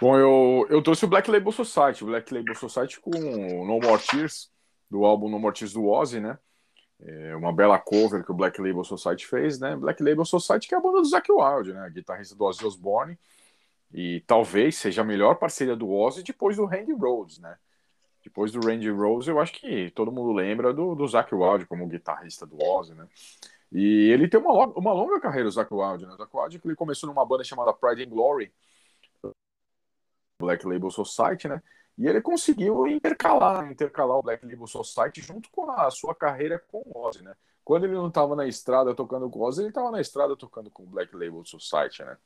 [0.00, 4.02] Bom, eu, eu trouxe o Black Label Society, o Black Label Society com No More
[4.02, 4.50] Tears,
[4.90, 6.38] do álbum No More Tears do Ozzy, né?
[7.04, 9.74] É uma bela cover que o Black Label Society fez, né?
[9.76, 11.90] Black Label Society que é a banda do Zack Wild, né?
[11.90, 13.18] Guitarrista do Ozzy Osbourne,
[13.92, 17.56] e talvez seja a melhor parceria do Ozzy depois do Randy Rhodes, né?
[18.22, 21.88] Depois do Randy Rose, eu acho que todo mundo lembra do, do Zac Wild como
[21.88, 23.08] guitarrista do Ozzy, né?
[23.72, 26.12] E ele tem uma, uma longa carreira, o Zac Wild, né?
[26.12, 28.52] O Zac Wild, que ele começou numa banda chamada Pride and Glory,
[30.40, 31.60] Black Label Society, né?
[31.98, 36.82] E ele conseguiu intercalar, intercalar o Black Label Society junto com a sua carreira com
[36.86, 37.34] o Ozzy, né?
[37.64, 40.70] Quando ele não estava na estrada tocando com o Ozzy, ele estava na estrada tocando
[40.70, 42.16] com o Black Label Society, né?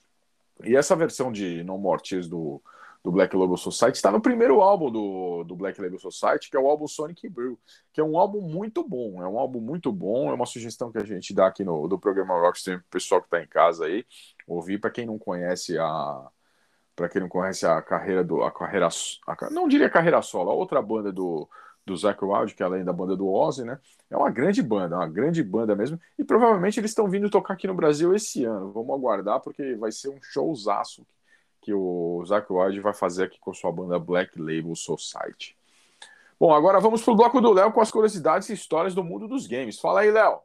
[0.64, 2.62] E essa versão de No More Tears do,
[3.06, 6.60] do Black Label Society, está no primeiro álbum do, do Black Label Society, que é
[6.60, 7.56] o álbum Sonic Brew,
[7.92, 10.98] que é um álbum muito bom, é um álbum muito bom, é uma sugestão que
[10.98, 14.04] a gente dá aqui no do programa Rockstream pro pessoal que está em casa aí,
[14.44, 16.28] ouvir para quem não conhece a,
[16.96, 18.42] para quem não conhece a carreira do.
[18.42, 21.46] A carreira, a, não diria carreira solo, a outra banda do,
[21.84, 23.78] do Zac Wild, que é além da banda do Ozzy, né?
[24.10, 26.00] É uma grande banda, uma grande banda mesmo.
[26.18, 28.72] E provavelmente eles estão vindo tocar aqui no Brasil esse ano.
[28.72, 31.06] Vamos aguardar, porque vai ser um showzaço
[31.60, 35.56] que o Zac Wild vai fazer aqui com sua banda Black Label Society.
[36.38, 39.46] Bom, agora vamos pro bloco do Léo com as curiosidades e histórias do mundo dos
[39.46, 39.80] games.
[39.80, 40.38] Fala aí, Léo.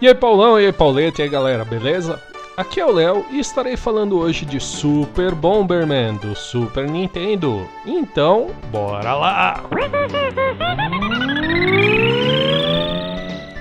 [0.00, 2.18] E aí, Paulão, e aí, Pauleta, e aí, galera, beleza?
[2.56, 7.68] Aqui é o Léo e estarei falando hoje de Super Bomberman do Super Nintendo.
[7.84, 9.62] Então, bora lá!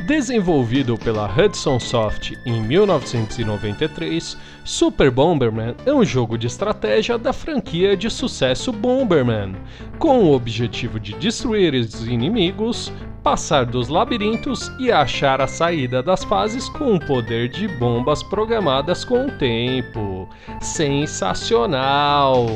[0.10, 4.36] Desenvolvido pela Hudson Soft em 1993,
[4.66, 9.55] Super Bomberman é um jogo de estratégia da franquia de sucesso Bomberman,
[9.99, 12.91] com o objetivo de destruir os inimigos,
[13.22, 19.05] passar dos labirintos e achar a saída das fases com o poder de bombas programadas
[19.05, 20.28] com o tempo.
[20.60, 22.47] Sensacional!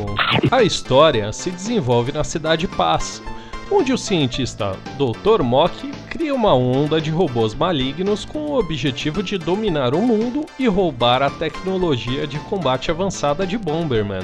[0.50, 3.22] A história se desenvolve na cidade Paz,
[3.74, 5.42] onde o cientista Dr.
[5.42, 10.68] Mock cria uma onda de robôs malignos com o objetivo de dominar o mundo e
[10.68, 14.22] roubar a tecnologia de combate avançada de Bomberman.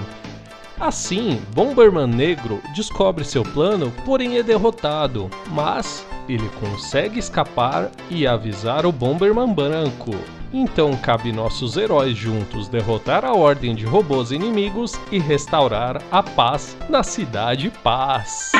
[0.80, 8.86] Assim, Bomberman Negro descobre seu plano, porém é derrotado, mas ele consegue escapar e avisar
[8.86, 10.12] o Bomberman Branco.
[10.52, 16.76] Então cabe nossos heróis juntos derrotar a ordem de robôs inimigos e restaurar a paz
[16.90, 18.52] na cidade Paz.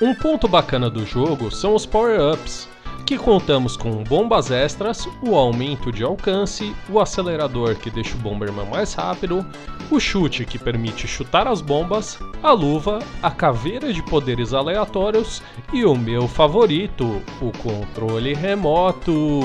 [0.00, 2.66] Um ponto bacana do jogo são os power-ups,
[3.04, 8.66] que contamos com bombas extras, o aumento de alcance, o acelerador que deixa o Bomberman
[8.66, 9.44] mais rápido,
[9.90, 15.42] o chute que permite chutar as bombas, a luva, a caveira de poderes aleatórios
[15.72, 19.40] e o meu favorito, o controle remoto.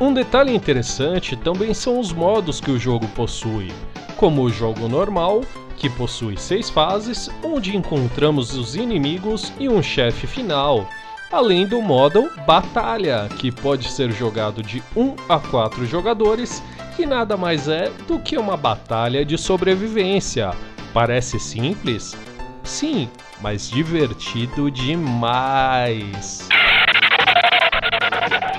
[0.00, 3.72] Um detalhe interessante também são os modos que o jogo possui,
[4.16, 5.42] como o jogo normal,
[5.76, 10.88] que possui seis fases, onde encontramos os inimigos e um chefe final,
[11.30, 16.62] além do modo Batalha, que pode ser jogado de 1 a 4 jogadores,
[16.96, 20.52] que nada mais é do que uma batalha de sobrevivência.
[20.94, 22.16] Parece simples?
[22.64, 23.08] Sim,
[23.40, 26.48] mas divertido demais.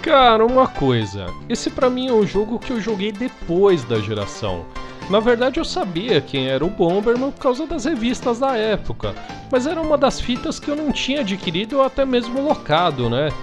[0.08, 4.64] Cara, uma coisa, esse para mim é um jogo que eu joguei depois da geração.
[5.10, 9.14] Na verdade, eu sabia quem era o Bomberman por causa das revistas da época,
[9.52, 13.34] mas era uma das fitas que eu não tinha adquirido ou até mesmo locado, né?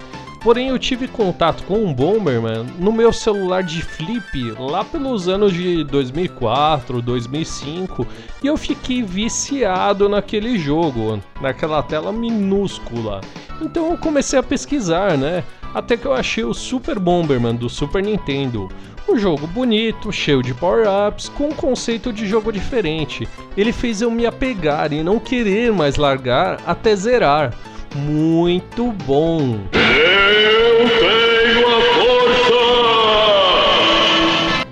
[0.43, 5.53] Porém, eu tive contato com um Bomberman no meu celular de flip lá pelos anos
[5.53, 8.07] de 2004, 2005
[8.43, 13.21] e eu fiquei viciado naquele jogo, naquela tela minúscula.
[13.61, 15.45] Então eu comecei a pesquisar, né?
[15.75, 18.69] Até que eu achei o Super Bomberman do Super Nintendo.
[19.09, 23.29] Um jogo bonito, cheio de power-ups, com um conceito de jogo diferente.
[23.57, 27.53] Ele fez eu me apegar e não querer mais largar até zerar.
[27.95, 29.59] Muito bom!
[29.73, 32.55] Eu tenho a força!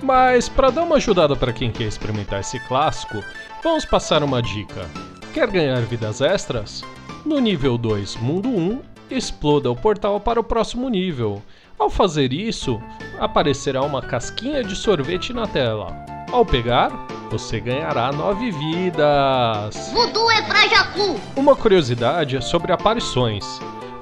[0.03, 3.23] Mas para dar uma ajudada para quem quer experimentar esse clássico,
[3.63, 4.87] vamos passar uma dica.
[5.35, 6.85] Quer ganhar vidas extras?
[7.25, 11.43] No nível 2, Mundo 1, exploda o portal para o próximo nível.
[11.79, 12.81] Ao fazer isso,
[13.19, 15.95] aparecerá uma casquinha de sorvete na tela.
[16.31, 16.91] Ao pegar,
[17.31, 19.91] você ganhará 9 vidas.
[19.93, 21.21] Voodoo é pra Jacu.
[21.37, 23.45] Uma curiosidade é sobre aparições.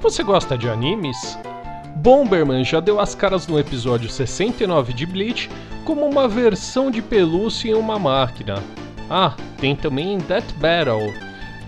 [0.01, 1.37] Você gosta de animes?
[1.97, 5.49] Bomberman já deu as caras no episódio 69 de Bleach
[5.85, 8.63] como uma versão de pelúcia em uma máquina.
[9.09, 11.13] Ah, tem também Death Battle,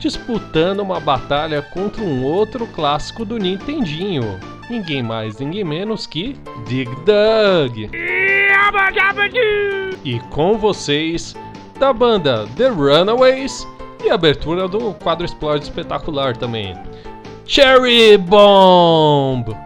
[0.03, 4.39] disputando uma batalha contra um outro clássico do Nintendinho
[4.69, 6.35] ninguém mais, ninguém menos que
[6.67, 7.89] Dig Dug.
[10.03, 11.35] E com vocês,
[11.79, 13.67] da banda The Runaways
[14.03, 16.75] e abertura do quadro Explode espetacular também.
[17.45, 19.62] Cherry Bomb!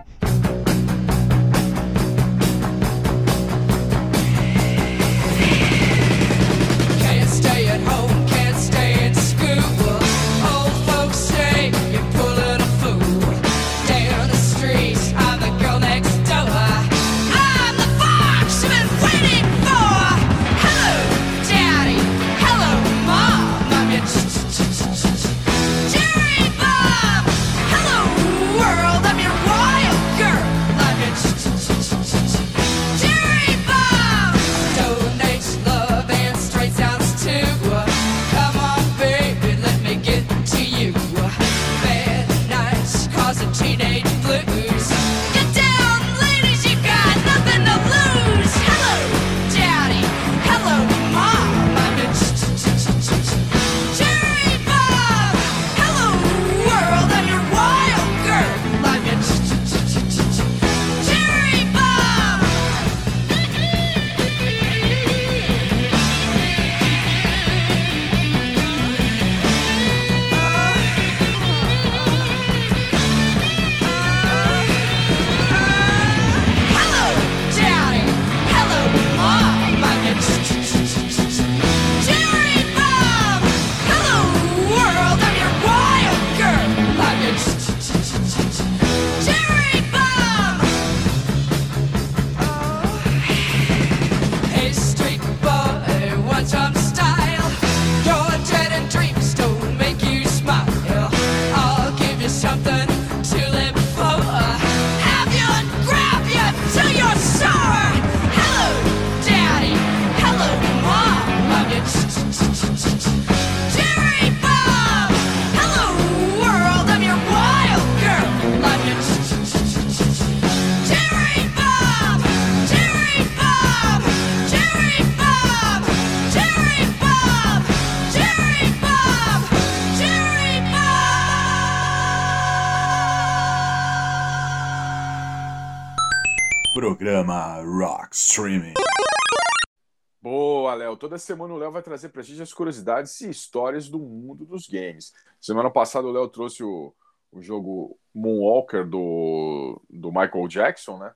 [141.17, 144.67] Toda semana o Léo vai trazer pra gente as curiosidades e histórias do mundo dos
[144.67, 145.11] games.
[145.41, 146.93] Semana passada o Léo trouxe o,
[147.31, 151.11] o jogo Moonwalker do, do Michael Jackson, né?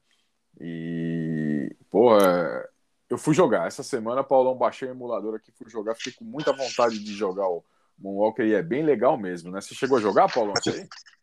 [0.59, 2.67] E, pô, é,
[3.11, 3.67] eu fui jogar.
[3.67, 5.93] Essa semana, Paulão, baixei o emulador aqui, fui jogar.
[5.93, 7.63] Fiquei com muita vontade de jogar o
[7.99, 9.61] Moonwalker e é bem legal mesmo, né?
[9.61, 10.55] Você chegou a jogar, Paulão?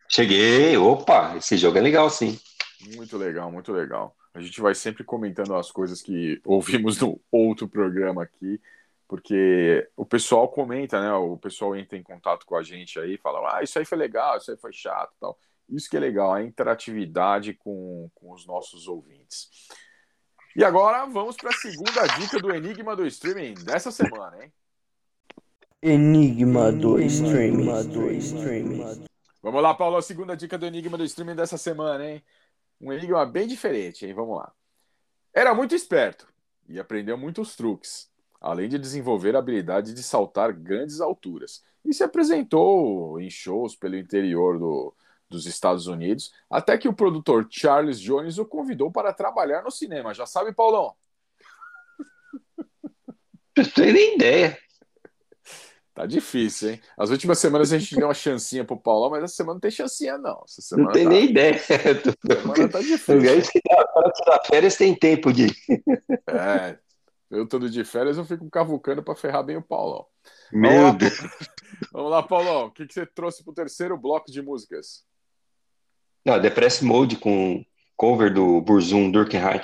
[0.08, 0.76] Cheguei.
[0.76, 2.38] Opa, esse jogo é legal, sim.
[2.94, 4.14] Muito legal, muito legal.
[4.38, 8.60] A gente vai sempre comentando as coisas que ouvimos no outro programa aqui,
[9.08, 11.12] porque o pessoal comenta, né?
[11.12, 14.38] O pessoal entra em contato com a gente aí, fala, ah, isso aí foi legal,
[14.38, 15.38] isso aí foi chato tal.
[15.68, 19.48] Isso que é legal, a interatividade com, com os nossos ouvintes.
[20.56, 24.52] E agora vamos para a segunda dica do Enigma do Streaming dessa semana, hein?
[25.82, 27.66] Enigma do Streaming.
[29.42, 32.22] Vamos lá, Paulo, a segunda dica do Enigma do Streaming dessa semana, hein?
[32.80, 34.14] Um enigma bem diferente, hein?
[34.14, 34.52] Vamos lá.
[35.32, 36.26] Era muito esperto
[36.68, 38.10] e aprendeu muitos truques,
[38.40, 41.64] além de desenvolver a habilidade de saltar grandes alturas.
[41.84, 44.94] E se apresentou em shows pelo interior do,
[45.28, 50.14] dos Estados Unidos, até que o produtor Charles Jones o convidou para trabalhar no cinema.
[50.14, 50.94] Já sabe, Paulão?
[53.56, 54.58] Não tenho nem ideia.
[55.98, 56.80] Tá difícil, hein?
[56.96, 59.70] As últimas semanas a gente deu uma chancinha pro Paulão, mas essa semana não tem
[59.72, 60.44] chancinha, não.
[60.46, 61.10] Essa semana não tem tá...
[61.10, 61.54] nem ideia.
[61.58, 63.28] Essa semana tá difícil.
[63.28, 65.48] É isso que dá, férias tem tempo de.
[66.28, 66.78] É,
[67.28, 70.06] eu tô de férias, eu fico cavucando para ferrar bem o Paulão.
[70.52, 71.18] Meu Vamos lá, Deus.
[71.92, 72.66] Vamos lá, Paulão.
[72.66, 75.02] O que, que você trouxe pro terceiro bloco de músicas?
[76.24, 77.64] Não, Depress Mode com
[77.96, 79.60] cover do Burzum Durkheim.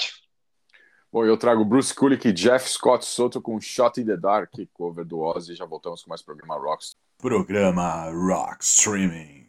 [1.15, 5.05] Bom, eu trago Bruce Kulick e Jeff Scott Soto com Shot in the Dark, cover
[5.05, 5.55] do Ozzy.
[5.55, 6.97] Já voltamos com mais programa Rocks.
[7.19, 9.44] Programa Rock Streaming.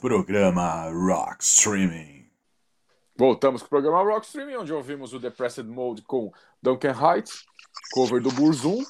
[0.00, 2.26] Programa Rock Streaming.
[3.14, 6.32] Voltamos com o programa Rock Streaming, onde ouvimos o Depressed Mode com
[6.62, 7.44] Duncan Heights,
[7.92, 8.82] cover do Burzum.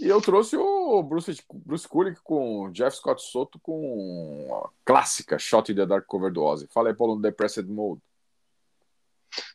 [0.00, 5.70] E eu trouxe o Bruce, Bruce Kulick com Jeff Scott Soto com a clássica Shot
[5.70, 6.66] in the Dark cover do Ozzy.
[6.72, 8.00] Fala aí, Paulo, no Depressed Mode.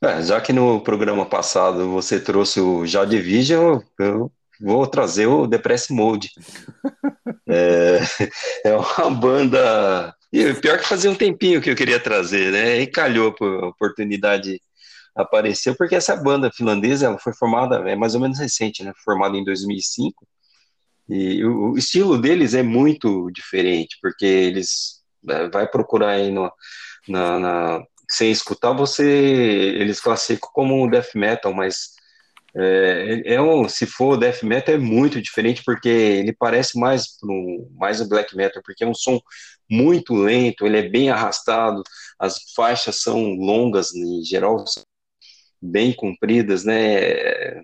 [0.02, 4.32] É, já que no programa passado você trouxe o Já Division, eu
[4.62, 6.32] vou trazer o Depress Mode.
[7.50, 8.00] é,
[8.64, 10.17] é uma banda.
[10.32, 12.80] E pior que fazia um tempinho que eu queria trazer, né?
[12.82, 14.60] E calhou a oportunidade
[15.16, 18.94] apareceu, porque essa banda finlandesa ela foi formada, é mais ou menos recente, né?
[19.04, 20.28] Formada em 2005.
[21.10, 26.52] E o, estilo deles é muito diferente, porque eles é, vai procurar aí no,
[27.08, 31.96] na, na, sem escutar, você eles classificam como um death metal, mas
[32.56, 37.72] é, é um, se for death metal é muito diferente porque ele parece mais pro,
[37.78, 39.20] mais o black metal, porque é um som
[39.70, 41.84] muito lento, ele é bem arrastado,
[42.20, 44.64] as faixas são longas em geral,
[45.62, 47.62] bem compridas, né?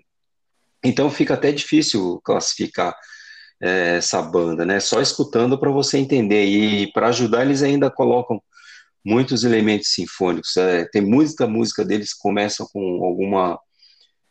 [0.84, 2.94] Então fica até difícil classificar
[3.60, 4.80] é, essa banda, né?
[4.80, 8.42] Só escutando para você entender e para ajudar eles ainda colocam
[9.04, 10.56] muitos elementos sinfônicos.
[10.56, 13.58] É, tem muita música deles que começam com alguma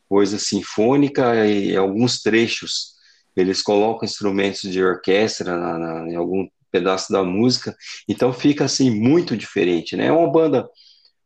[0.08, 2.94] coisa sinfônica e alguns trechos
[3.36, 7.76] eles colocam instrumentos de orquestra na, na, em algum pedaço da música,
[8.10, 10.08] então fica assim muito diferente, né?
[10.08, 10.68] É uma banda,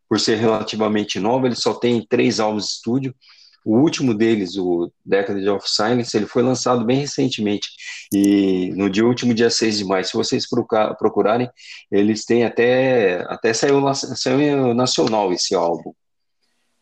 [0.09, 3.15] por ser relativamente nova, ele só tem três álbuns de estúdio,
[3.65, 7.67] o último deles, o Decade of Silence, ele foi lançado bem recentemente.
[8.13, 11.49] E no dia último, dia 6 de maio, se vocês procurarem,
[11.91, 15.93] eles têm até até saiu, saiu nacional esse álbum.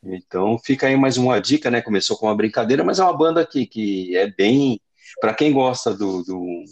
[0.03, 1.81] Então fica aí mais uma dica, né?
[1.81, 4.79] Começou com uma brincadeira, mas é uma banda que, que é bem.
[5.19, 6.65] Para quem gosta do, do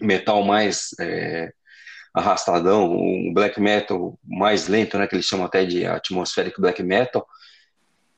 [0.00, 1.52] metal mais é,
[2.14, 5.06] arrastadão, um black metal mais lento, né?
[5.06, 7.26] Que eles chamam até de atmospheric black metal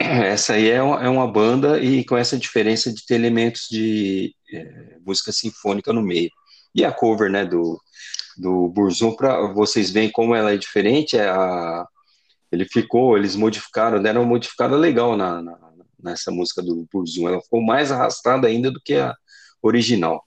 [0.03, 4.35] essa aí é uma, é uma, banda e com essa diferença de ter elementos de
[4.53, 6.31] é, música sinfônica no meio.
[6.75, 7.81] E a cover, né, do,
[8.37, 11.87] do Burzum, para vocês verem como ela é diferente, é a,
[12.51, 15.59] ele ficou, eles modificaram, deram uma modificada legal na, na,
[16.03, 19.15] nessa música do Burzum, ela ficou mais arrastada ainda do que a
[19.63, 20.25] original.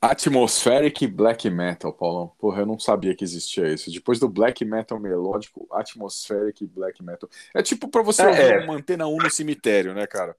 [0.00, 2.32] Atmospheric Black Metal, Paulão.
[2.38, 3.90] Porra, eu não sabia que existia isso.
[3.90, 7.28] Depois do Black Metal melódico, Atmospheric Black Metal.
[7.54, 8.66] É tipo para você é, é.
[8.66, 10.34] manter na 1 no cemitério, né, cara?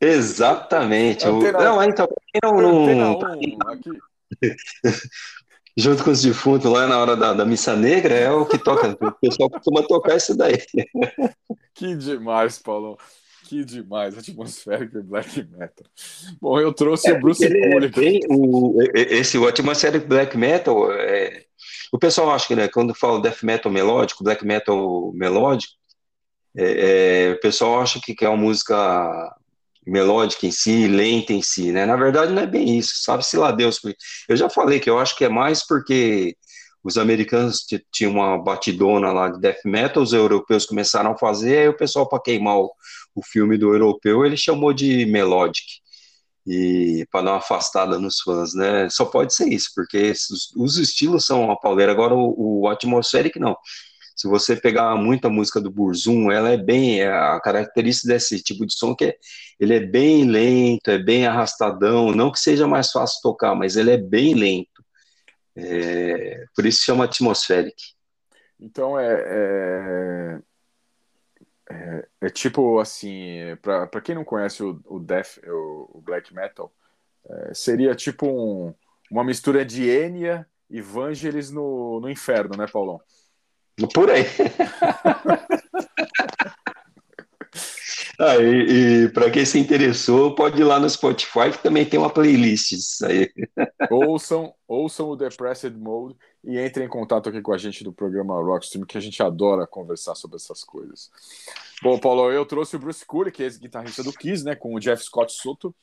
[0.00, 1.26] Exatamente.
[1.26, 2.08] Antena, não, então,
[2.42, 3.20] não, não,
[3.72, 3.98] aqui.
[5.78, 8.96] Junto com os defuntos lá na hora da, da missa negra, é o que toca.
[8.98, 10.58] o pessoal costuma tocar isso daí.
[11.74, 12.96] Que demais, Paulão.
[13.46, 15.86] Que demais, atmospheric black metal.
[16.40, 18.24] Bom, eu trouxe é, o Bruce Kulick.
[18.24, 21.44] É o, esse o atmospheric black metal, é,
[21.92, 25.74] o pessoal acha que né, quando fala death metal melódico, black metal melódico,
[26.56, 29.32] é, é, o pessoal acha que, que é uma música
[29.86, 31.86] melódica em si, lenta em si, né?
[31.86, 33.80] Na verdade não é bem isso, sabe-se lá Deus.
[34.28, 36.36] Eu já falei que eu acho que é mais porque
[36.82, 41.68] os americanos tinham uma batidona lá de death metal, os europeus começaram a fazer, aí
[41.68, 42.72] o pessoal, para queimar o,
[43.16, 45.64] o filme do europeu, ele chamou de melodic,
[46.46, 48.88] e para dar uma afastada nos fãs, né?
[48.88, 53.38] Só pode ser isso, porque os, os estilos são uma pauleira, agora o, o atmospheric
[53.40, 53.56] não.
[54.14, 58.64] Se você pegar muita música do Burzum, ela é bem, é a característica desse tipo
[58.64, 59.16] de som que é,
[59.58, 63.90] ele é bem lento, é bem arrastadão, não que seja mais fácil tocar, mas ele
[63.90, 64.84] é bem lento.
[65.56, 67.76] É, por isso chama atmospheric.
[68.60, 70.38] Então é, é,
[71.70, 76.72] é, é tipo assim, para quem não conhece o, o death, o, o black metal,
[77.28, 78.74] é, seria tipo um,
[79.10, 83.00] uma mistura de Enya e Vangelis no, no inferno, né, Paulão?
[83.92, 84.24] Por aí.
[88.18, 91.98] Ah, e, e para quem se interessou, pode ir lá no Spotify, que também tem
[91.98, 93.30] uma playlist aí.
[93.90, 98.40] Ouçam, ouçam o Depressed Mode e entrem em contato aqui com a gente do programa
[98.40, 101.10] Rockstream, que a gente adora conversar sobre essas coisas.
[101.82, 104.80] Bom, Paulo, eu trouxe o Bruce Kulick, que é guitarrista do Kiss, né, com o
[104.80, 105.74] Jeff Scott Soto,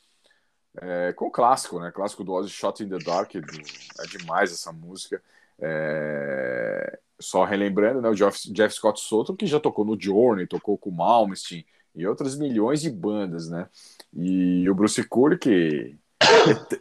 [0.82, 4.52] é, com o clássico, né, clássico do Ozzy Shot in the Dark, do, é demais
[4.52, 5.22] essa música.
[5.60, 10.78] É, só relembrando, né, o Jeff, Jeff Scott Soto, que já tocou no Journey, tocou
[10.78, 11.64] com o Malmsteen,
[11.95, 13.70] e outras milhões de bandas, né?
[14.14, 15.98] E o Bruce Kulick,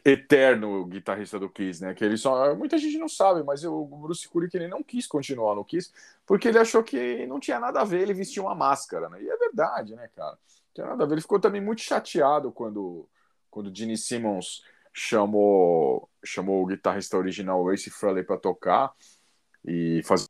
[0.05, 1.95] eterno guitarrista do Kiss, né?
[1.95, 5.55] Que ele só muita gente não sabe, mas o Bruce Kulick ele não quis continuar
[5.55, 5.93] no Kiss
[6.27, 9.23] porque ele achou que não tinha nada a ver ele vestir uma máscara, né?
[9.23, 10.33] E é verdade, né, cara?
[10.33, 11.15] Não tinha nada a ver.
[11.15, 13.09] Ele ficou também muito chateado quando
[13.53, 14.65] quando Gene Simmons
[14.95, 18.95] chamou, chamou o guitarrista original Ace Frehley para tocar
[19.65, 20.27] e fazer.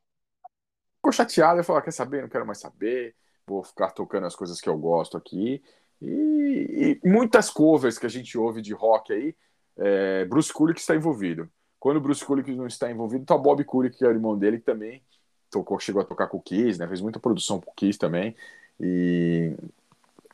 [0.96, 2.22] Ficou chateado e falou: ah, quer saber?
[2.22, 3.14] Não quero mais saber,
[3.46, 5.62] vou ficar tocando as coisas que eu gosto aqui.
[6.00, 9.34] E, e muitas covers que a gente ouve de rock aí,
[9.76, 11.48] é, Bruce Kulick está envolvido.
[11.78, 14.38] Quando o Bruce Kulick não está envolvido, tá o Bob Kulick, que é o irmão
[14.38, 15.02] dele, que também
[15.50, 16.88] tocou, chegou a tocar com o Kiss, né?
[16.88, 18.34] Fez muita produção com o Kiss também.
[18.80, 19.54] E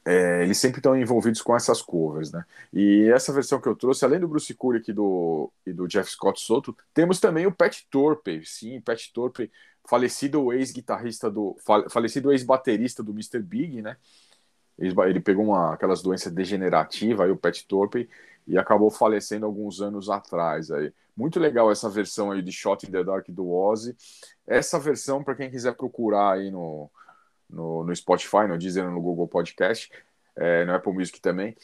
[0.04, 2.44] é, eles sempre estão envolvidos com essas covers, né?
[2.72, 6.10] E essa versão que eu trouxe, além do Bruce Kulick e do, e do Jeff
[6.10, 9.50] Scott Soto, temos também o Pat Torpe, sim, Pat Torpe,
[9.88, 11.56] falecido ex-guitarrista do,
[11.90, 13.40] falecido ex-baterista do Mr.
[13.40, 13.96] Big, né?
[14.78, 18.08] Ele pegou uma, aquelas doenças degenerativas, aí o Pat Torpe,
[18.46, 20.70] e acabou falecendo alguns anos atrás.
[20.70, 20.92] Aí.
[21.16, 23.96] Muito legal essa versão aí de Shot in the Dark do Ozzy.
[24.46, 26.90] Essa versão, para quem quiser procurar aí no,
[27.48, 29.90] no, no Spotify, no Deezer, no Google Podcast,
[30.36, 31.56] é, no Apple Music também,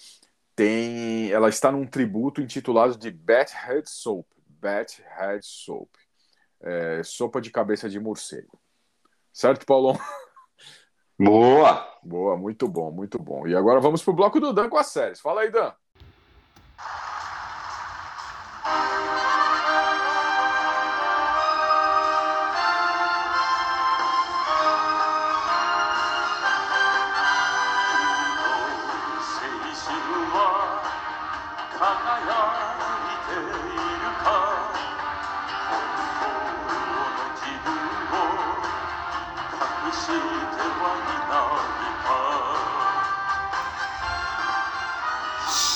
[0.57, 4.27] tem, ela está num tributo intitulado de Bat Head Soap.
[4.61, 6.04] Bat Head Soap.
[6.65, 8.59] É, sopa de cabeça de morcego.
[9.33, 9.99] Certo, Paulão?
[11.19, 11.93] Boa!
[12.03, 13.47] Boa, muito bom, muito bom.
[13.47, 15.21] E agora vamos pro bloco do Dan com as séries.
[15.21, 15.73] Fala aí, Dan.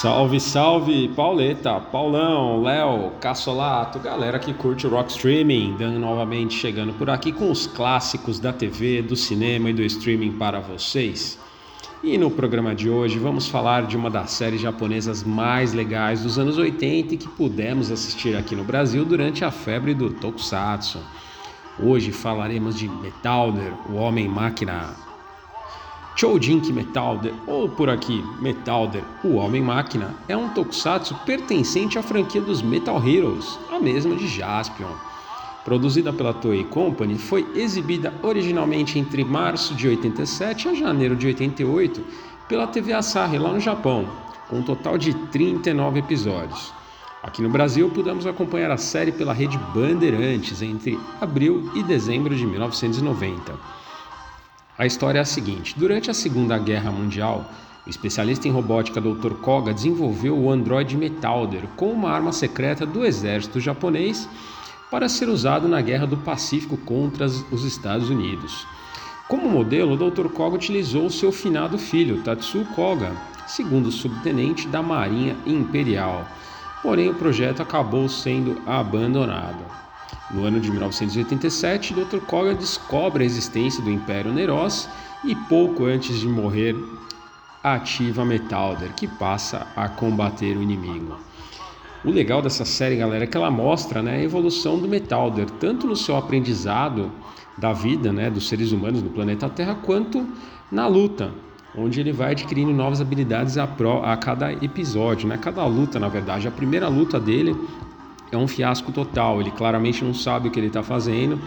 [0.00, 6.92] Salve, salve, Pauleta, Paulão, Léo, Cassolato, galera que curte o rock streaming, dando novamente chegando
[6.92, 11.36] por aqui com os clássicos da TV, do cinema e do streaming para vocês.
[12.00, 16.38] E no programa de hoje vamos falar de uma das séries japonesas mais legais dos
[16.38, 21.00] anos 80 e que pudemos assistir aqui no Brasil durante a febre do Tokusatsu.
[21.76, 25.07] Hoje falaremos de Metalder, o Homem-Máquina,
[26.18, 32.60] Choujinki Metalder, ou por aqui Metalder, o Homem-Máquina, é um tokusatsu pertencente à franquia dos
[32.60, 34.90] Metal Heroes, a mesma de Jaspion.
[35.64, 42.04] Produzida pela Toei Company, foi exibida originalmente entre março de 87 a janeiro de 88
[42.48, 44.04] pela TV Asahi lá no Japão,
[44.48, 46.74] com um total de 39 episódios.
[47.22, 52.44] Aqui no Brasil, pudemos acompanhar a série pela rede Bandeirantes entre abril e dezembro de
[52.44, 53.77] 1990.
[54.78, 57.50] A história é a seguinte: durante a Segunda Guerra Mundial,
[57.84, 59.34] o especialista em robótica Dr.
[59.42, 64.28] Koga desenvolveu o androide Metalder como uma arma secreta do exército japonês
[64.88, 68.68] para ser usado na Guerra do Pacífico contra os Estados Unidos.
[69.26, 70.28] Como modelo, o Dr.
[70.28, 73.10] Koga utilizou seu finado filho, Tatsuo Koga,
[73.48, 76.24] segundo subtenente da Marinha Imperial.
[76.82, 79.87] Porém, o projeto acabou sendo abandonado.
[80.30, 82.18] No ano de 1987, Dr.
[82.26, 84.86] Koga descobre a existência do Império Neros
[85.24, 86.76] e pouco antes de morrer,
[87.64, 91.16] ativa Metalder, que passa a combater o inimigo.
[92.04, 95.86] O legal dessa série, galera, é que ela mostra né, a evolução do Metalder, tanto
[95.86, 97.10] no seu aprendizado
[97.56, 100.26] da vida né, dos seres humanos no planeta Terra, quanto
[100.70, 101.32] na luta,
[101.74, 106.08] onde ele vai adquirindo novas habilidades a, pro, a cada episódio, né, cada luta, na
[106.08, 106.46] verdade.
[106.46, 107.56] A primeira luta dele
[108.30, 109.40] é um fiasco total.
[109.40, 111.40] Ele claramente não sabe o que ele está fazendo,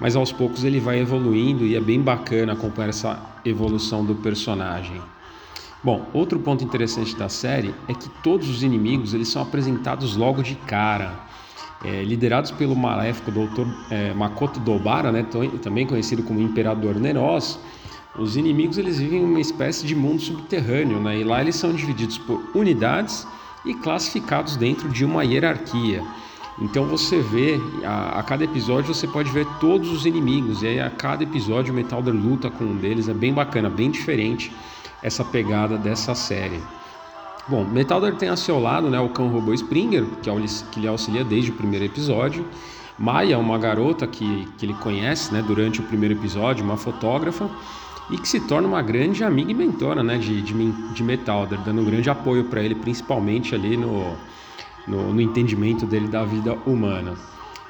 [0.00, 5.00] mas aos poucos ele vai evoluindo e é bem bacana acompanhar essa evolução do personagem.
[5.82, 10.42] Bom, outro ponto interessante da série é que todos os inimigos eles são apresentados logo
[10.42, 11.12] de cara.
[11.84, 13.66] É, liderados pelo maléfico Dr.
[13.90, 15.26] É, Makoto Dobara, né,
[15.60, 17.58] também conhecido como Imperador Neros,
[18.18, 21.74] os inimigos eles vivem em uma espécie de mundo subterrâneo, né, e lá eles são
[21.74, 23.26] divididos por unidades
[23.64, 26.02] e classificados dentro de uma hierarquia.
[26.60, 30.80] Então você vê, a, a, cada episódio você pode ver todos os inimigos, e aí
[30.80, 34.52] a cada episódio o Metalder luta com um deles, é bem bacana, bem diferente
[35.02, 36.62] essa pegada dessa série.
[37.46, 40.34] Bom, Metalder tem a seu lado né, o cão robô Springer, que, é,
[40.70, 42.46] que lhe auxilia desde o primeiro episódio.
[42.98, 47.50] Maya, uma garota que, que ele conhece né, durante o primeiro episódio, uma fotógrafa
[48.10, 51.80] e que se torna uma grande amiga e mentora né, de, de, de Metalder, dando
[51.80, 54.14] um grande apoio para ele, principalmente ali no,
[54.86, 57.14] no, no, entendimento dele da vida humana.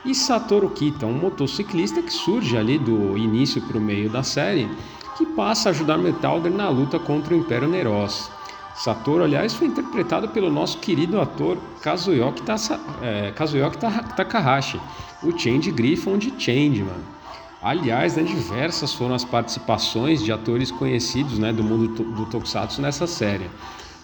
[0.04, 4.68] E Satoru Kita, um motociclista que surge ali do início para o meio da série,
[5.16, 8.30] que passa a ajudar Metalder na luta contra o Império Neros.
[8.74, 14.80] Satoru, aliás, foi interpretado pelo nosso querido ator Kazuyoki, Tasa, é, Kazuyoki Takahashi,
[15.22, 17.14] o Change Griffon de Changeman.
[17.64, 23.06] Aliás, né, diversas foram as participações de atores conhecidos né, do mundo do Tokusatsu nessa
[23.06, 23.48] série.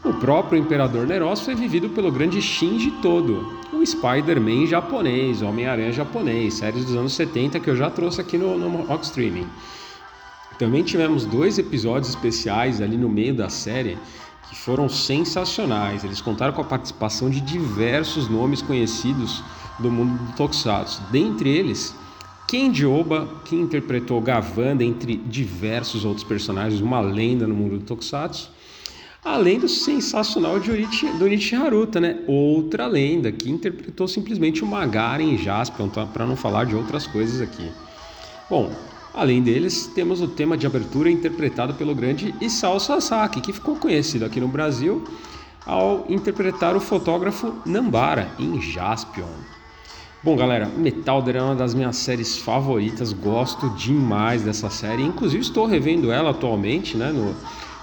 [0.03, 6.55] O próprio Imperador Neros foi vivido pelo grande Shinji Todo, o Spider-Man japonês, Homem-Aranha japonês,
[6.55, 9.47] séries dos anos 70 que eu já trouxe aqui no, no Rock Streaming.
[10.59, 13.99] Também tivemos dois episódios especiais ali no meio da série
[14.49, 16.03] que foram sensacionais.
[16.03, 19.45] Eles contaram com a participação de diversos nomes conhecidos
[19.78, 21.03] do mundo do Tokusatsu.
[21.11, 21.95] Dentre eles,
[22.51, 28.51] Kenji Oba, que interpretou Gavan, entre diversos outros personagens, uma lenda no mundo do Tokusatsu.
[29.24, 32.18] Além do sensacional de Urichi, do Urichi Haruta, né?
[32.27, 36.05] Outra lenda que interpretou simplesmente o Magaren em Jaspion, tá?
[36.05, 37.70] para não falar de outras coisas aqui.
[38.51, 38.72] Bom,
[39.14, 44.24] além deles, temos o tema de abertura interpretado pelo grande Isao Sasaki, que ficou conhecido
[44.24, 45.05] aqui no Brasil
[45.64, 49.60] ao interpretar o fotógrafo Nambara em Jaspion.
[50.23, 55.67] Bom, galera, Metalder é uma das minhas séries favoritas, gosto demais dessa série, inclusive estou
[55.67, 57.35] revendo ela atualmente, né, no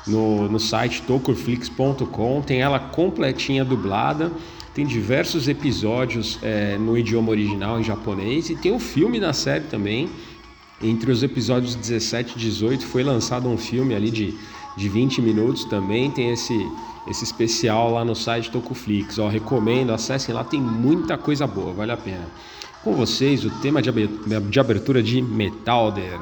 [0.07, 4.31] no, no site tokurflix.com, tem ela completinha dublada,
[4.73, 8.49] tem diversos episódios é, no idioma original em japonês.
[8.49, 10.09] E tem o filme da série também.
[10.81, 14.35] Entre os episódios 17 e 18 foi lançado um filme ali de,
[14.77, 16.55] de 20 minutos também, tem esse,
[17.09, 19.17] esse especial lá no site Tokuflix.
[19.19, 22.27] Ó, recomendo, acessem lá, tem muita coisa boa, vale a pena.
[22.83, 26.19] Com vocês, o tema de abertura de Metalder.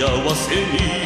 [0.00, 0.99] 幸せに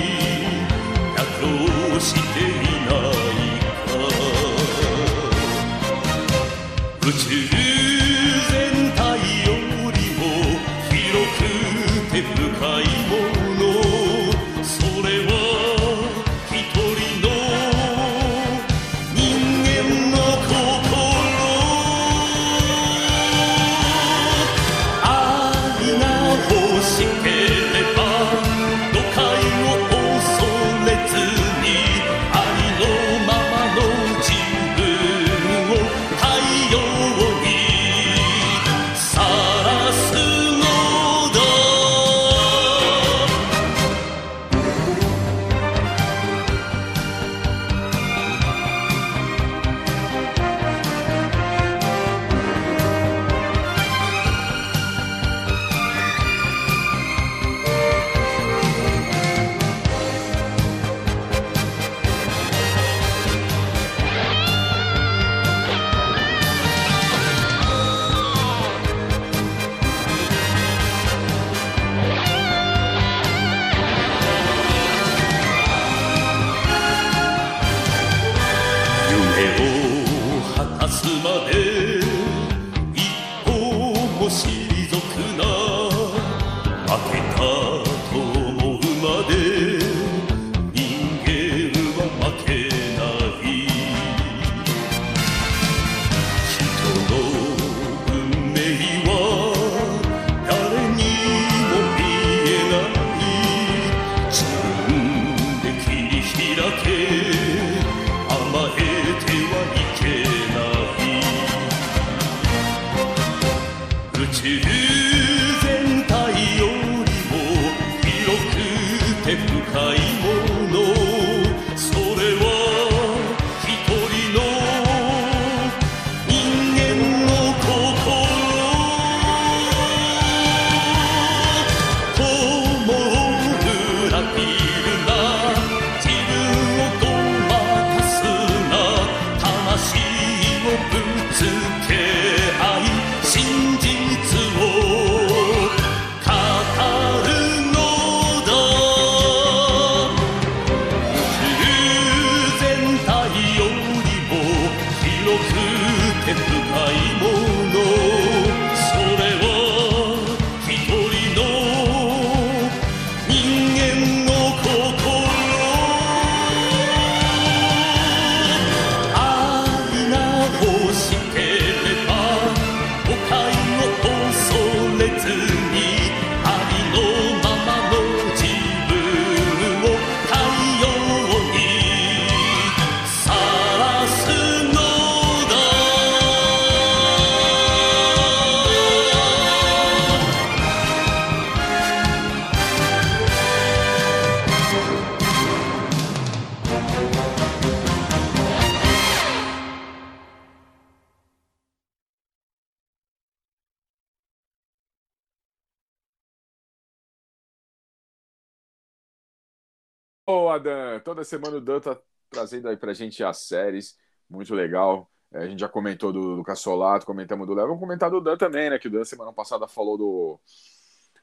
[211.05, 211.99] Toda semana o Dan tá
[212.31, 213.97] trazendo aí pra gente as séries.
[214.29, 215.11] Muito legal.
[215.33, 217.67] É, a gente já comentou do, do Cassolato, comentamos do Léo.
[217.67, 218.79] Vamos comentar do Dan também, né?
[218.79, 220.41] Que o Dan semana passada falou do,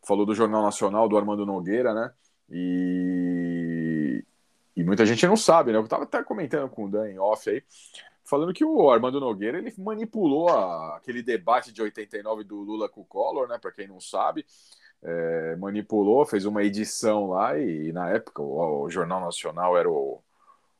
[0.04, 2.12] falou do Jornal Nacional, do Armando Nogueira, né?
[2.50, 4.24] E,
[4.76, 5.78] e muita gente não sabe, né?
[5.78, 7.64] Eu tava até comentando com o Dan em off aí,
[8.24, 13.02] falando que o Armando Nogueira ele manipulou a, aquele debate de 89 do Lula com
[13.02, 13.58] o Collor, né?
[13.58, 14.46] Para quem não sabe,
[15.04, 19.90] é, manipulou, fez uma edição lá e, e na época o, o, Jornal Nacional era
[19.90, 20.22] o,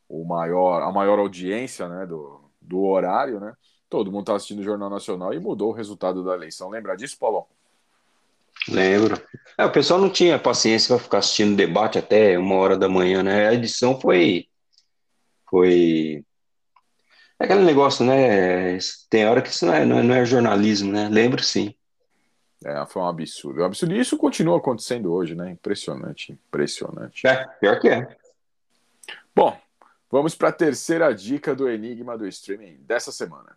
[0.08, 2.06] o maior, a maior audiência, né?
[2.06, 3.54] Do, do horário, né?
[3.88, 6.70] Todo mundo estava assistindo o Jornal Nacional e mudou o resultado da eleição.
[6.70, 7.46] Lembra disso, Paulão?
[8.68, 9.20] Lembro.
[9.58, 13.22] É, o pessoal não tinha paciência para ficar assistindo debate até uma hora da manhã,
[13.22, 13.48] né?
[13.48, 14.48] A edição foi.
[15.50, 16.24] Foi.
[17.38, 18.78] É aquele negócio, né?
[19.10, 21.08] Tem hora que isso não é, não é, não é jornalismo, né?
[21.10, 21.74] Lembro sim.
[22.64, 23.60] É, foi um absurdo.
[23.60, 23.94] Um absurdo.
[23.94, 25.50] E isso continua acontecendo hoje, né?
[25.50, 27.26] Impressionante, impressionante.
[27.26, 28.16] É, pior que é.
[29.34, 29.56] Bom,
[30.10, 33.56] vamos para a terceira dica do Enigma do Streaming dessa semana.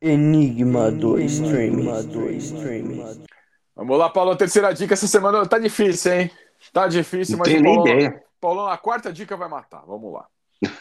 [0.00, 2.06] Enigma do Streaming.
[2.08, 3.24] Do streaming.
[3.74, 4.36] Vamos lá, Paulo.
[4.36, 6.30] Terceira dica essa semana tá difícil, hein?
[6.72, 8.24] Tá difícil, Não mas tenho o nem Paulão, ideia.
[8.40, 9.84] Paulão, a quarta dica vai matar.
[9.86, 10.26] Vamos lá.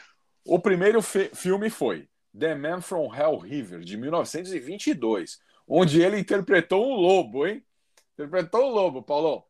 [0.49, 2.07] O primeiro fi- filme foi
[2.37, 7.63] The Man from Hell River, de 1922, onde ele interpretou um lobo, hein?
[8.13, 9.43] Interpretou um lobo, Paulão.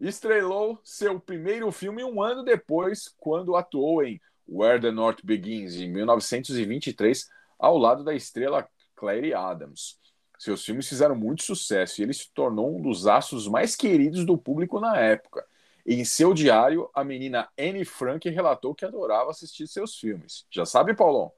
[0.00, 5.88] Estrelou seu primeiro filme um ano depois, quando atuou em Where the North Begins, em
[5.88, 9.98] 1923, ao lado da estrela Clary Adams.
[10.38, 14.36] Seus filmes fizeram muito sucesso e ele se tornou um dos astros mais queridos do
[14.36, 15.46] público na época.
[15.86, 20.46] Em seu diário, a menina Anne Frank relatou que adorava assistir seus filmes.
[20.50, 21.30] Já sabe, Paulão?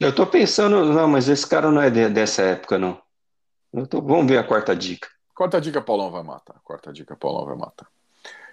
[0.00, 3.00] Eu tô pensando, não, mas esse cara não é de- dessa época, não.
[3.88, 5.08] Tô- vamos ver a quarta dica.
[5.34, 6.60] Quarta dica, Paulão vai matar.
[6.62, 7.88] Quarta dica, Paulão vai matar.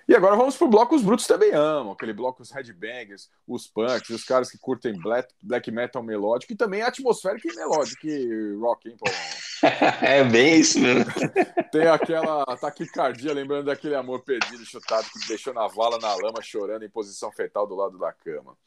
[0.07, 1.93] E agora vamos pro bloco Os Brutos Também Amam.
[1.93, 6.55] Aquele bloco os headbangers, os punks, os caras que curtem black, black metal melódico e
[6.55, 9.19] também atmosférico e melódico e rock, hein, Paulão?
[10.01, 11.05] É bem isso mesmo.
[11.71, 16.83] Tem aquela taquicardia, lembrando daquele amor perdido, chutado, que deixou na vala, na lama, chorando
[16.83, 18.57] em posição fetal do lado da cama.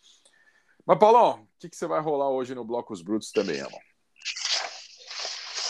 [0.87, 3.81] Mas, Paulão, o que, que você vai rolar hoje no bloco Os Brutos Também Amam?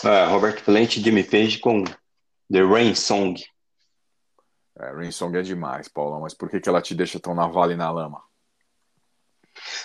[0.03, 1.83] Ah, Robert Plant e Jimmy Page com
[2.51, 3.41] The Rain Song.
[4.77, 7.47] É, Rain Song é demais, Paulão, mas por que, que ela te deixa tão na
[7.47, 8.21] vala e na lama?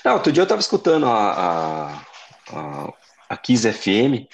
[0.05, 2.07] Não, outro dia eu tava escutando a, a,
[2.53, 2.93] a,
[3.29, 4.27] a Kiss FM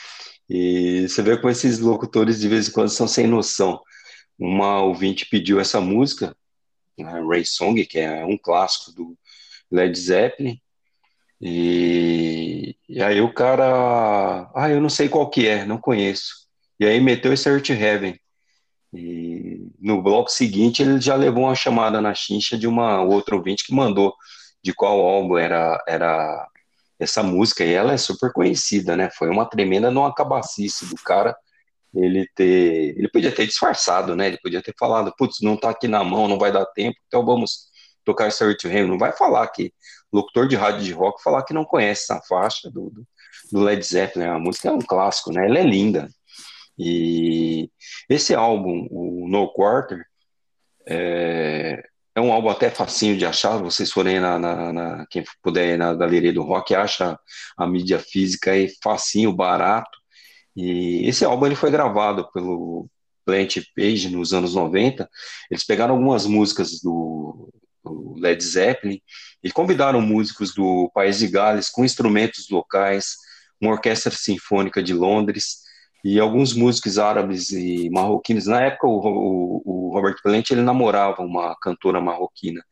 [0.48, 3.82] e você vê como esses locutores de vez em quando são sem noção.
[4.38, 6.34] Uma ouvinte pediu essa música,
[6.98, 9.16] né, Ray Song, que é um clássico do
[9.70, 10.58] Led Zeppelin,
[11.40, 16.46] e, e aí o cara, ah, eu não sei qual que é, não conheço.
[16.80, 18.18] E aí meteu esse Earth Heaven.
[18.92, 23.64] E no bloco seguinte ele já levou uma chamada na chincha de uma outra ouvinte
[23.66, 24.14] que mandou
[24.62, 26.48] de qual álbum era, era
[26.98, 29.10] essa música, e ela é super conhecida, né?
[29.10, 31.36] Foi uma tremenda não acabacice do cara
[31.94, 32.96] ele ter.
[32.98, 34.28] Ele podia ter disfarçado, né?
[34.28, 37.24] Ele podia ter falado, putz, não tá aqui na mão, não vai dar tempo, então
[37.24, 37.68] vamos
[38.04, 38.86] tocar esse to Him.
[38.86, 39.72] Não vai falar que
[40.12, 42.92] locutor de rádio de rock falar que não conhece essa faixa do,
[43.52, 44.26] do, Led Zeppelin.
[44.26, 45.46] A música é um clássico, né?
[45.46, 46.08] Ela é linda.
[46.78, 47.70] E
[48.08, 50.04] esse álbum, o No Quarter,
[50.86, 51.82] é,
[52.14, 53.58] é um álbum até facinho de achar.
[53.58, 57.18] Vocês forem na, na, na quem puder na galeria do rock, acha
[57.56, 59.98] a mídia física aí facinho, barato.
[60.54, 62.88] E esse álbum ele foi gravado pelo
[63.24, 65.08] Plant Page nos anos 90.
[65.50, 67.50] Eles pegaram algumas músicas do,
[67.86, 69.00] do Led Zeppelin
[69.42, 73.16] e convidaram músicos do País de Gales com instrumentos locais,
[73.60, 75.66] uma orquestra sinfônica de Londres
[76.04, 78.46] e alguns músicos árabes e marroquinos.
[78.46, 82.62] Na época, o, o, o Robert Plant ele namorava uma cantora marroquina.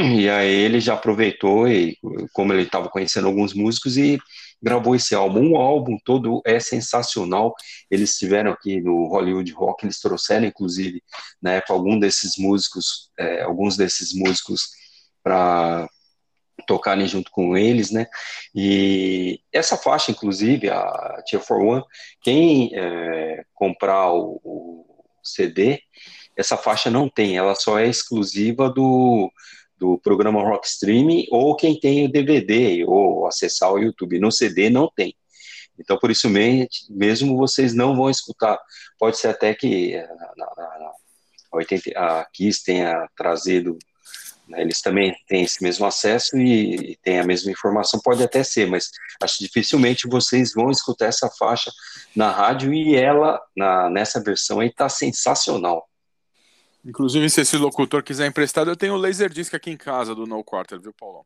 [0.00, 1.96] E aí ele já aproveitou, e,
[2.32, 4.18] como ele estava conhecendo alguns músicos, e
[4.62, 5.52] gravou esse álbum.
[5.52, 7.54] O álbum todo é sensacional.
[7.90, 11.02] Eles estiveram aqui no Hollywood Rock, eles trouxeram, inclusive,
[11.40, 14.70] na época, algum desses músicos, é, alguns desses músicos
[15.22, 15.88] para
[16.66, 18.06] tocarem junto com eles, né?
[18.54, 21.84] E essa faixa, inclusive, a Tier for One,
[22.22, 24.86] quem é, comprar o, o,
[25.22, 25.80] CD,
[26.36, 29.30] essa faixa não tem, ela só é exclusiva do,
[29.80, 34.20] do programa Rock Streaming ou quem tem o DVD ou acessar o YouTube.
[34.20, 35.16] No CD não tem.
[35.78, 38.58] Então, por isso mesmo, vocês não vão escutar.
[38.98, 40.92] Pode ser até que a, a, a,
[41.54, 43.78] 80, a Kiss tenha trazido
[44.50, 48.42] né, eles também têm esse mesmo acesso e, e têm a mesma informação, pode até
[48.42, 48.90] ser, mas
[49.22, 51.70] acho que dificilmente vocês vão escutar essa faixa
[52.16, 55.88] na rádio e ela, na, nessa versão aí, tá sensacional.
[56.84, 60.42] Inclusive, se esse locutor quiser emprestado, eu tenho o Laserdisc aqui em casa do No
[60.42, 61.24] Quarter, viu, Paulão?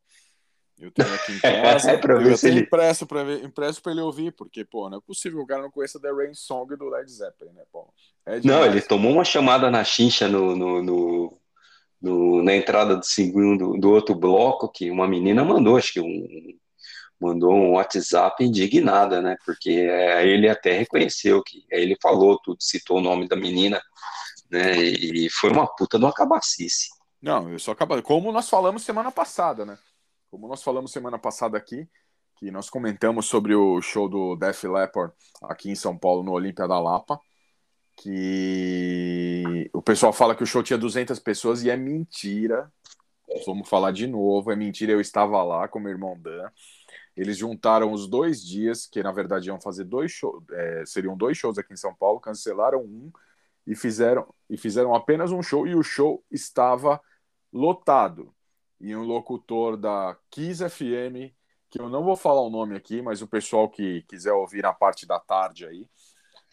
[0.80, 1.92] Eu tenho aqui em casa.
[1.92, 4.90] É, pra ver eu tenho ele- impresso pra, ver, impresso pra ele ouvir, porque, pô,
[4.90, 7.62] não é possível que o cara não conheça The Rain Song do Led Zeppelin, né,
[7.72, 7.90] Paulo?
[8.26, 11.38] É Não, ele tomou uma chamada na chincha no, no- no-
[12.02, 16.26] no- na entrada do segundo do outro bloco que uma menina mandou, acho que um
[17.20, 19.36] mandou um WhatsApp indignada, né?
[19.46, 23.80] Porque é, ele até reconheceu que aí ele falou tudo, citou o nome da menina,
[24.54, 24.76] né?
[24.78, 26.88] E foi uma puta de uma cabacice.
[27.20, 28.00] Não, eu só acaba.
[28.02, 29.76] Como nós falamos semana passada, né?
[30.30, 31.88] Como nós falamos semana passada aqui,
[32.36, 35.12] que nós comentamos sobre o show do Def Leppard
[35.42, 37.18] aqui em São Paulo, no Olímpia da Lapa,
[37.96, 42.70] que o pessoal fala que o show tinha 200 pessoas e é mentira.
[43.46, 44.92] Vamos falar de novo, é mentira.
[44.92, 46.48] Eu estava lá com meu irmão Dan.
[47.16, 51.38] Eles juntaram os dois dias, que na verdade iam fazer dois shows, é, seriam dois
[51.38, 53.10] shows aqui em São Paulo, cancelaram um
[53.66, 57.00] e fizeram, e fizeram apenas um show, e o show estava
[57.52, 58.34] lotado.
[58.80, 61.32] E um locutor da Kiss FM,
[61.70, 64.72] que eu não vou falar o nome aqui, mas o pessoal que quiser ouvir na
[64.72, 65.88] parte da tarde aí,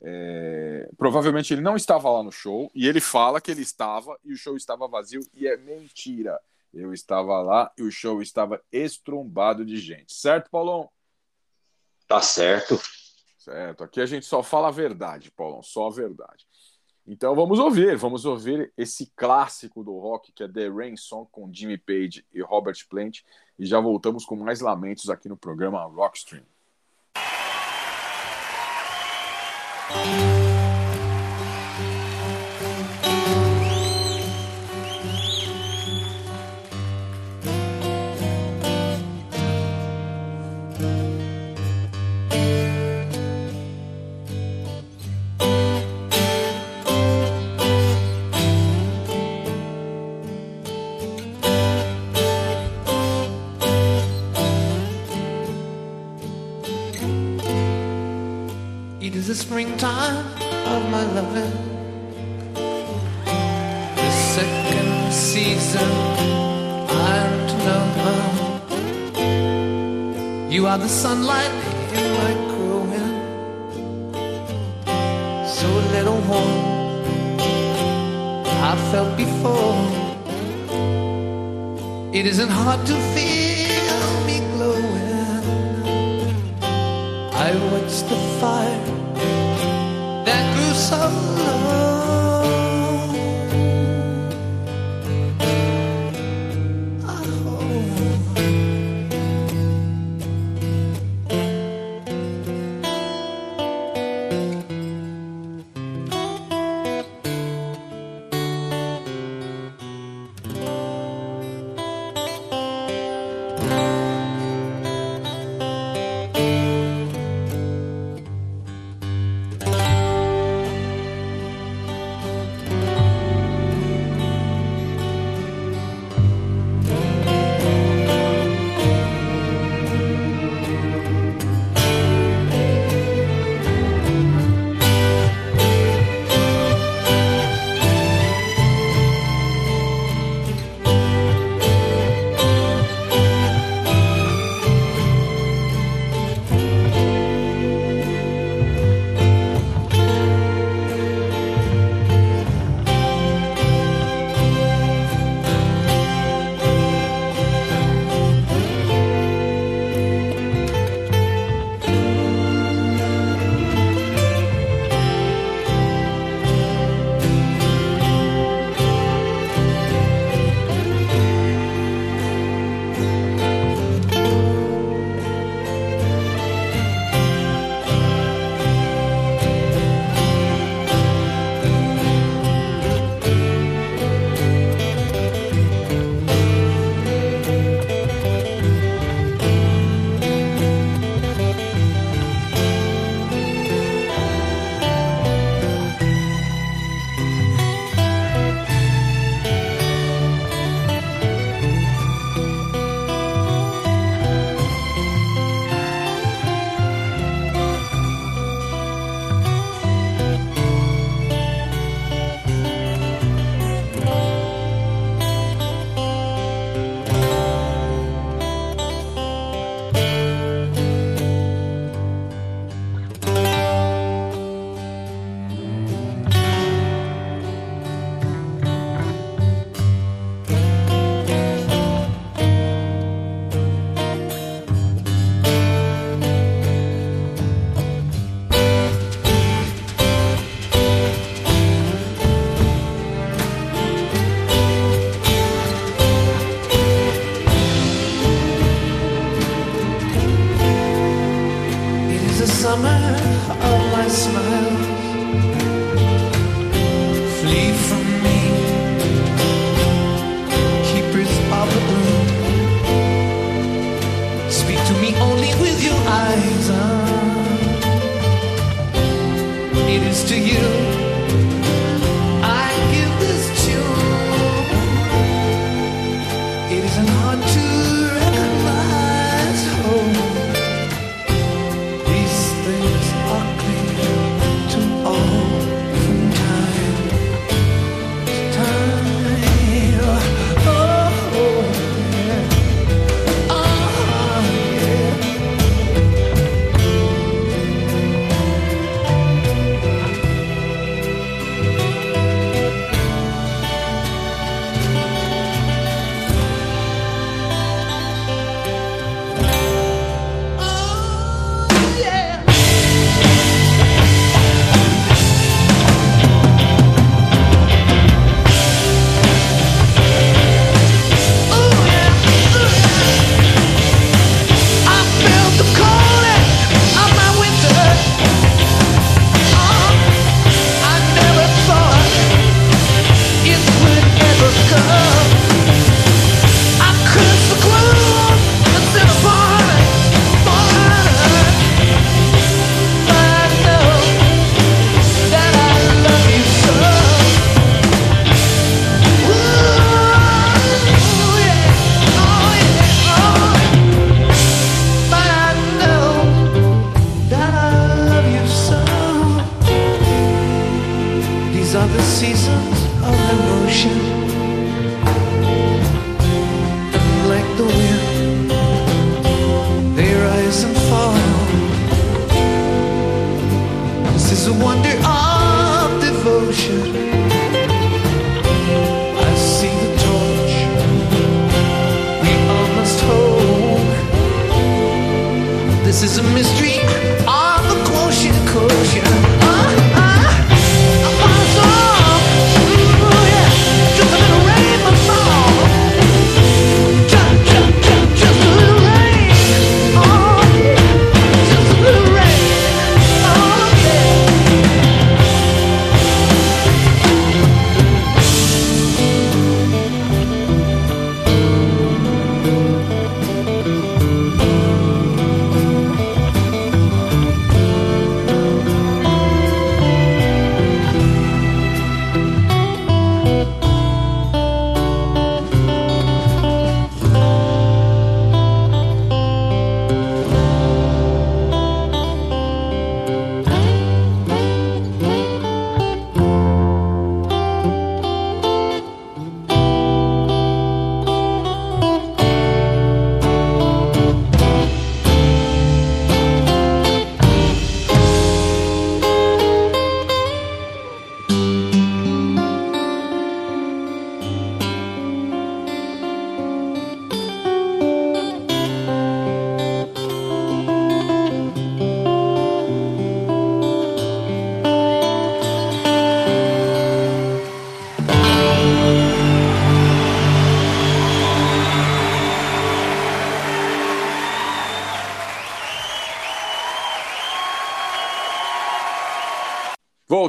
[0.04, 4.34] é, provavelmente ele não estava lá no show, e ele fala que ele estava, e
[4.34, 6.40] o show estava vazio, e é mentira.
[6.74, 10.14] Eu estava lá e o show estava estrumbado de gente.
[10.14, 10.90] Certo, Paulão?
[12.08, 12.80] Tá certo.
[13.38, 13.84] Certo.
[13.84, 16.46] Aqui a gente só fala a verdade, Paulão, só a verdade.
[17.12, 21.54] Então vamos ouvir, vamos ouvir esse clássico do rock que é The Rain Song com
[21.54, 23.20] Jimmy Page e Robert Plant
[23.60, 26.46] e já voltamos com mais lamentos aqui no programa Rockstream.
[59.62, 60.26] Springtime
[60.74, 61.54] of my loving.
[63.96, 65.90] The second season
[67.52, 67.56] to
[67.98, 68.22] know.
[70.50, 71.54] You are the sunlight
[71.94, 73.10] in my growing.
[75.46, 76.62] So little warm
[78.70, 79.78] I felt before.
[82.14, 83.41] It isn't hard to feel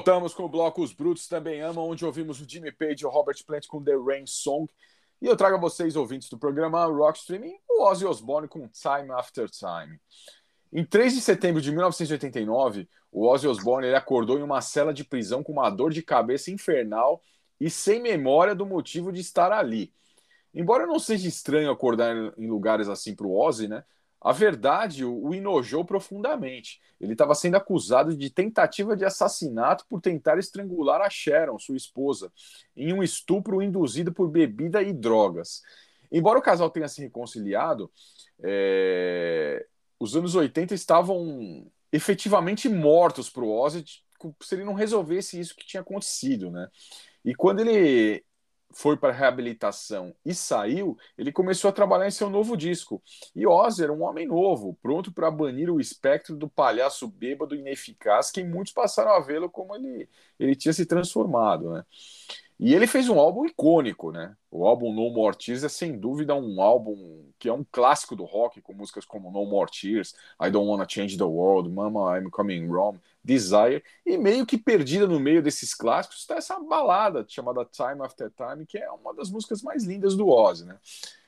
[0.02, 3.08] Voltamos com o bloco Os Brutos Também Amam, onde ouvimos o Jimmy Page e o
[3.08, 4.68] Robert Plant com The Rain Song.
[5.20, 9.12] E eu trago a vocês, ouvintes do programa Rock Streaming, o Ozzy Osbourne com Time
[9.12, 10.00] After Time.
[10.72, 15.04] Em 3 de setembro de 1989, o Ozzy Osbourne ele acordou em uma cela de
[15.04, 17.22] prisão com uma dor de cabeça infernal
[17.60, 19.94] e sem memória do motivo de estar ali.
[20.52, 23.84] Embora não seja estranho acordar em lugares assim para o Ozzy, né?
[24.22, 26.80] A verdade o, enojou profundamente.
[27.00, 32.32] Ele estava sendo acusado de tentativa de assassinato por tentar estrangular a Sharon, sua esposa,
[32.76, 35.62] em um estupro induzido por bebida e drogas.
[36.10, 37.90] Embora o casal tenha se reconciliado,
[38.40, 39.66] é,
[39.98, 43.84] os anos 80 estavam efetivamente mortos para o Ozzy
[44.40, 46.68] se ele não resolvesse isso que tinha acontecido, né?
[47.24, 48.24] E quando ele
[48.74, 53.02] foi para reabilitação e saiu, ele começou a trabalhar em seu novo disco.
[53.34, 58.30] E Ozzy era um homem novo, pronto para banir o espectro do palhaço bêbado ineficaz,
[58.30, 60.08] que muitos passaram a vê-lo como ele,
[60.38, 61.84] ele tinha se transformado, né?
[62.64, 64.36] E ele fez um álbum icônico, né?
[64.48, 68.24] O álbum No More Tears é sem dúvida um álbum que é um clássico do
[68.24, 72.30] rock, com músicas como No More Tears, I Don't Wanna Change the World, Mama I'm
[72.30, 77.64] Coming Home, Desire, e meio que perdida no meio desses clássicos está essa balada chamada
[77.64, 80.78] Time After Time, que é uma das músicas mais lindas do Ozzy, né?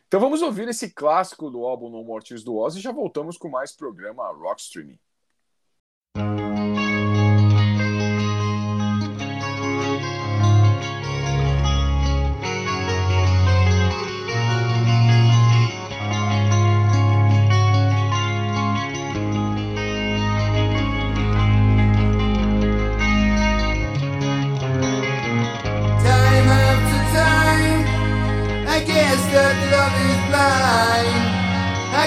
[0.09, 3.37] Então vamos ouvir esse clássico do álbum No More Tears do Ozzy e já voltamos
[3.37, 4.99] com mais programa Rock Streaming.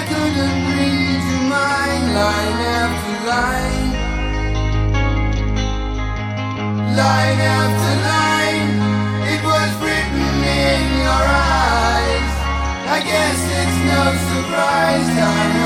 [0.08, 3.90] Couldn't read your mind line after line.
[7.00, 8.70] Line after line,
[9.32, 10.32] it was written
[10.64, 11.24] in your
[11.60, 12.34] eyes.
[12.96, 15.57] I guess it's no surprise,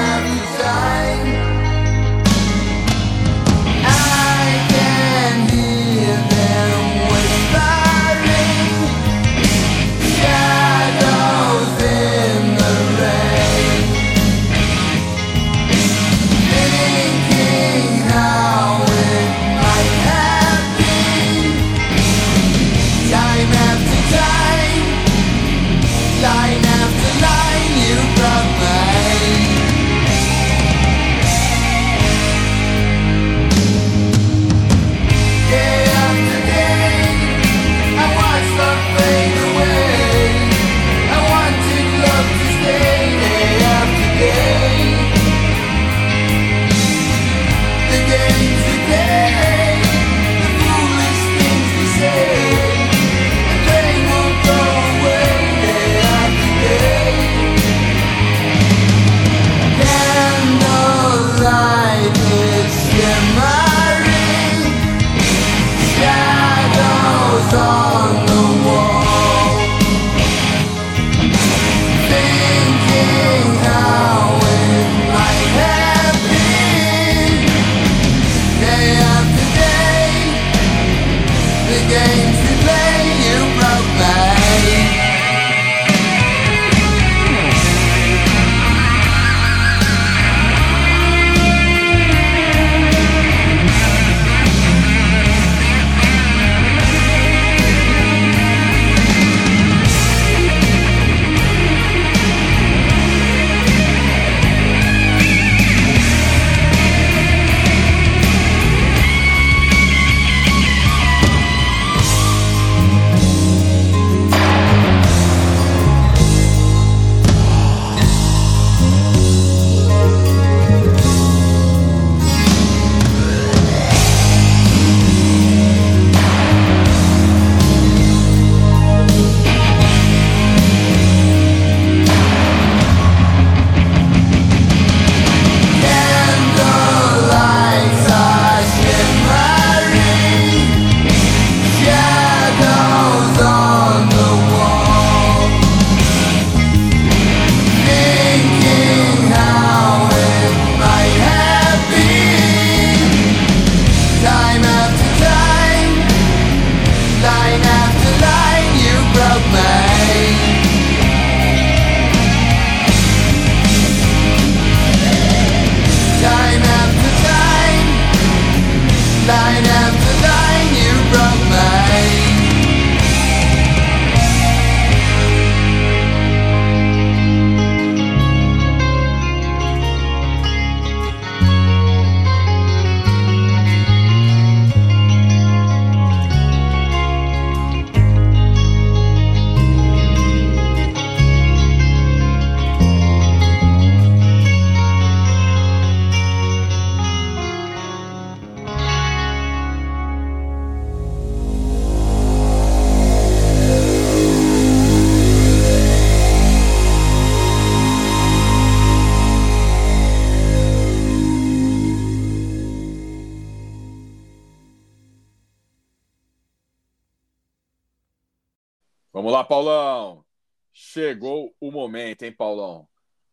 [220.73, 222.89] Chegou o momento, hein, Paulão?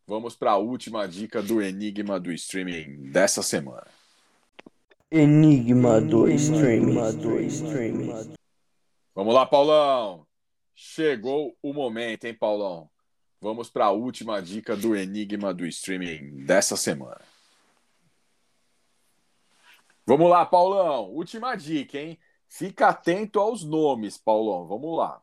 [0.06, 3.86] Vamos para a última dica do Enigma do Streaming dessa semana.
[5.10, 6.94] Enigma do Streaming.
[9.14, 10.26] Vamos lá, Paulão.
[10.74, 12.90] Chegou o momento, hein, Paulão?
[13.40, 17.20] Vamos para a última dica do Enigma do Streaming dessa semana.
[20.04, 21.10] Vamos lá, Paulão.
[21.10, 22.18] Última dica, hein?
[22.48, 24.66] Fica atento aos nomes, Paulão.
[24.66, 25.22] Vamos lá.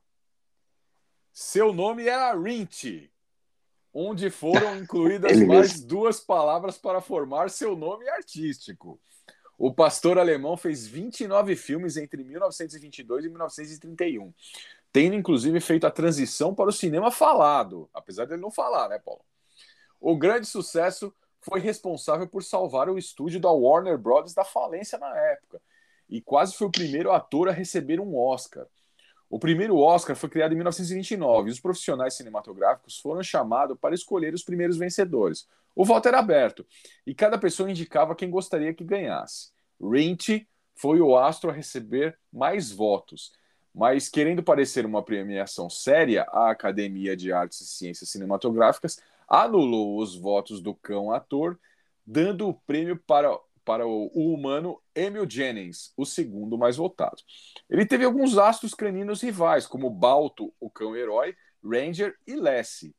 [1.39, 3.11] Seu nome era Rinty,
[3.93, 5.88] onde foram incluídas Ele mais mesmo.
[5.88, 8.99] duas palavras para formar seu nome artístico.
[9.55, 14.34] O pastor alemão fez 29 filmes entre 1922 e 1931,
[14.91, 19.22] tendo inclusive feito a transição para o cinema falado, apesar dele não falar, né, Paulo?
[20.01, 24.34] O grande sucesso foi responsável por salvar o estúdio da Warner Bros.
[24.34, 25.61] da falência na época,
[26.09, 28.65] e quase foi o primeiro ator a receber um Oscar.
[29.29, 34.33] O primeiro Oscar foi criado em 1929 e os profissionais cinematográficos foram chamados para escolher
[34.33, 35.47] os primeiros vencedores.
[35.75, 36.65] O voto era aberto
[37.05, 39.51] e cada pessoa indicava quem gostaria que ganhasse.
[39.81, 43.33] Rinty foi o astro a receber mais votos,
[43.73, 50.15] mas querendo parecer uma premiação séria, a Academia de Artes e Ciências Cinematográficas anulou os
[50.15, 51.59] votos do cão ator,
[52.05, 53.37] dando o prêmio para,
[53.68, 57.18] para o, o humano Emil Jennings, o segundo mais votado.
[57.69, 62.95] Ele teve alguns astros caninos rivais, como Balto, o cão herói, Ranger e Lassie.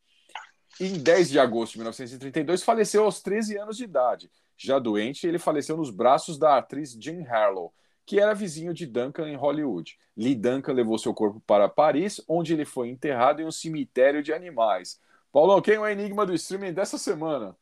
[0.79, 4.31] Em 10 de agosto de 1932, faleceu aos 13 anos de idade.
[4.59, 7.73] Já doente, ele faleceu nos braços da atriz Jean Harlow,
[8.05, 9.97] que era vizinho de Duncan em Hollywood.
[10.15, 14.35] Lee Duncan levou seu corpo para Paris, onde ele foi enterrado em um cemitério de
[14.35, 15.01] animais.
[15.33, 17.57] Paulão, quem é o enigma do streaming dessa semana?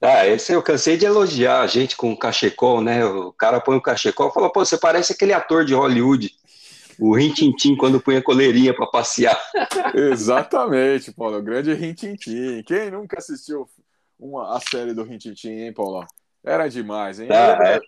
[0.00, 3.04] Ah, esse eu cansei de elogiar a gente com o cachecol, né?
[3.04, 6.30] O cara põe o cachecol e fala, pô, você parece aquele ator de Hollywood,
[6.98, 9.38] o Rintintim, quando põe a coleirinha para passear.
[9.94, 11.38] Exatamente, Paulo.
[11.38, 12.62] O grande Rintintim.
[12.64, 13.68] Quem nunca assistiu
[14.18, 16.06] uma, a série do Rintintim, hein, Paulão?
[16.44, 17.28] Era demais, hein?
[17.28, 17.80] Eu Ah, era, é.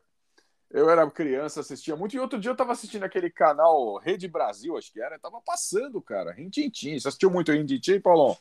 [0.71, 2.17] eu era criança, assistia muito.
[2.17, 5.19] E outro dia eu tava assistindo aquele canal Rede Brasil, acho que era.
[5.19, 6.33] Tava passando, cara.
[6.33, 6.99] Rintintim.
[6.99, 8.37] Você assistiu muito Rintintim, Paulão?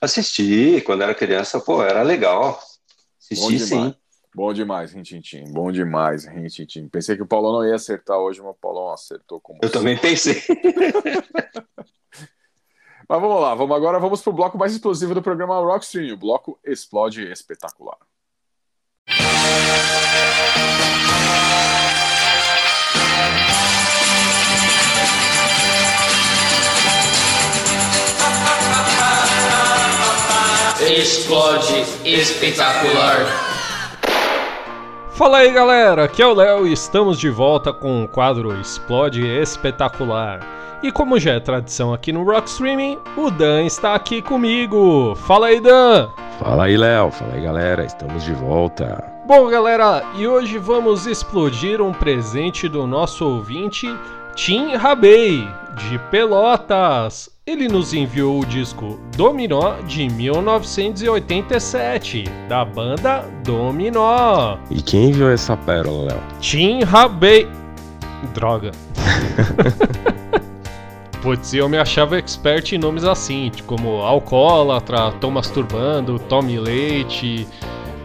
[0.00, 2.58] Assisti, quando era criança, pô, era legal.
[3.32, 3.94] Bom Assisti sim.
[4.34, 5.44] Bom demais, Rintintim.
[5.52, 6.88] Bom demais, Rintintim.
[6.88, 9.96] Pensei que o Paulão não ia acertar hoje, mas o Paulão acertou como Eu também
[9.98, 10.40] pensei.
[13.08, 16.60] Mas vamos lá, vamos agora vamos pro bloco mais explosivo do programa Rockstream, o bloco
[16.64, 17.98] Explode Espetacular.
[30.90, 33.24] Explode espetacular.
[35.12, 39.24] Fala aí galera, aqui é o Léo e estamos de volta com o quadro Explode
[39.24, 40.40] Espetacular.
[40.82, 45.14] E como já é tradição aqui no Rock Streaming, o Dan está aqui comigo.
[45.14, 46.08] Fala aí, Dan!
[46.40, 47.12] Fala aí, Léo.
[47.12, 47.84] Fala aí, galera.
[47.84, 49.04] Estamos de volta.
[49.28, 53.86] Bom, galera, e hoje vamos explodir um presente do nosso ouvinte
[54.34, 55.46] Tim Rabei,
[55.76, 57.28] de Pelotas.
[57.46, 64.56] Ele nos enviou o disco Dominó de 1987, da banda Dominó.
[64.70, 66.22] E quem enviou essa pérola, Léo?
[66.40, 67.46] Tim Rabei.
[68.34, 68.70] Droga.
[71.20, 77.46] Putz, eu me achava expert em nomes assim, como Alcoólatra, Tô Masturbando, Tome Leite,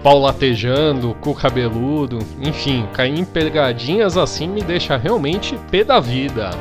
[0.06, 6.52] Pau Latejando, Cu Cabeludo, enfim, cair em pegadinhas assim me deixa realmente pé da vida.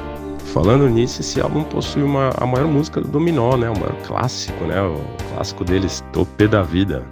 [0.46, 3.68] Falando nisso, esse álbum possui uma, a maior música do Dominó, né?
[3.68, 4.80] O maior clássico, né?
[4.80, 4.98] O
[5.28, 7.04] clássico deles, Topê da Vida.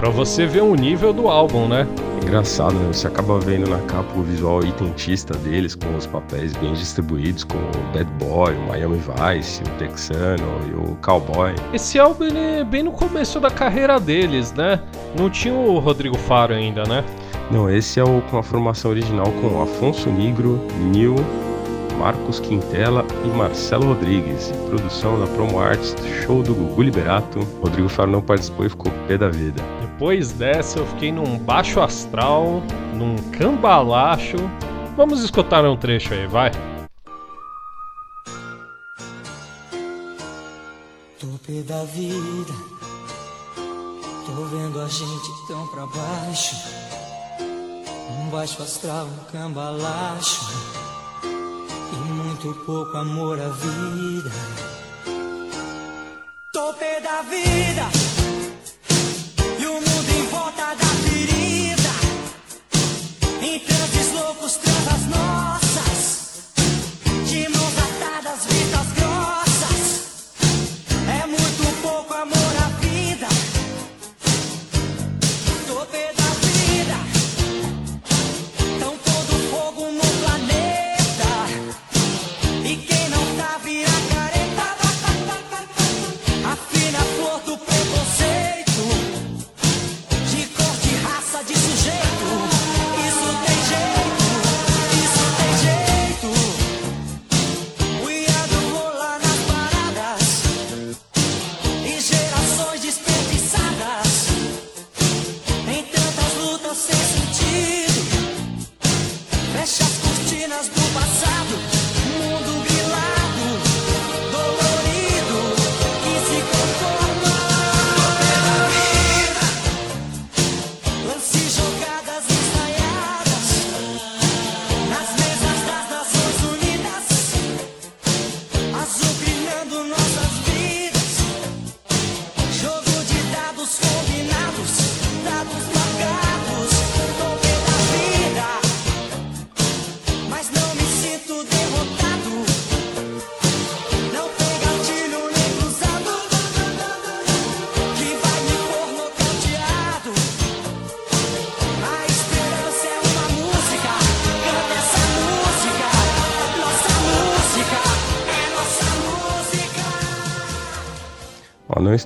[0.00, 1.86] Pra você ver o nível do álbum, né?
[2.22, 2.90] Engraçado, né?
[2.90, 7.58] Você acaba vendo na capa o visual itentista deles, com os papéis bem distribuídos, com
[7.58, 11.54] o Bad Boy, o Miami Vice, o Texano e o Cowboy.
[11.74, 14.80] Esse álbum é bem no começo da carreira deles, né?
[15.18, 17.04] Não tinha o Rodrigo Faro ainda, né?
[17.50, 21.16] Não, esse é o com a formação original com Afonso Negro, Nil,
[21.98, 24.50] Marcos Quintela e Marcelo Rodrigues.
[24.70, 25.94] Produção da Promo Arts,
[26.24, 27.40] show do Gugu Liberato.
[27.60, 29.62] Rodrigo Faro não participou e ficou pé da vida.
[30.00, 32.62] Depois dessa eu fiquei num baixo astral,
[32.94, 34.38] num cambalacho.
[34.96, 36.50] Vamos escutar um trecho aí, vai.
[41.20, 42.52] Tope da vida,
[44.24, 46.56] tô vendo a gente tão pra baixo.
[48.08, 50.50] Um baixo astral, um cambalacho.
[51.92, 54.30] E muito pouco amor à vida.
[56.54, 58.09] Tope da vida,
[64.20, 65.69] transes loucos, transas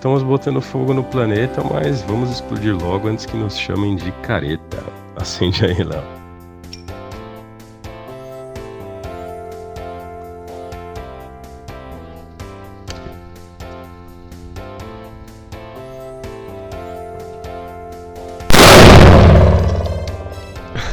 [0.05, 4.85] estamos botando fogo no planeta, mas vamos explodir logo antes que nos chamem de careta.
[5.17, 6.05] Acende aí, Léo.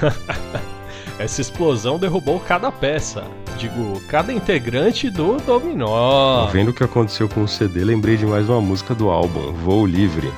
[1.19, 3.25] Essa explosão derrubou cada peça.
[3.61, 6.47] Digo, cada integrante do Dominó.
[6.47, 9.85] Vendo o que aconteceu com o CD, lembrei de mais uma música do álbum, Voo
[9.85, 10.29] Livre.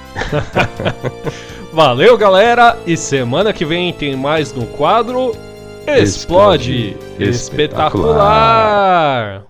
[1.72, 2.78] Valeu, galera!
[2.86, 5.32] E semana que vem tem mais no quadro
[5.88, 9.46] Explode, Explode Espetacular!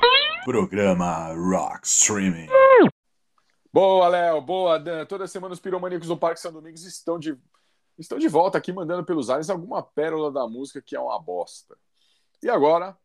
[0.46, 2.50] Programa Rock Streaming.
[3.74, 5.04] Boa, Léo, boa, Dan.
[5.08, 7.36] Toda semana os piromaníacos do Parque São Domingos estão de,
[7.98, 11.76] estão de volta aqui, mandando pelos ares alguma pérola da música que é uma bosta.
[12.44, 12.96] E agora,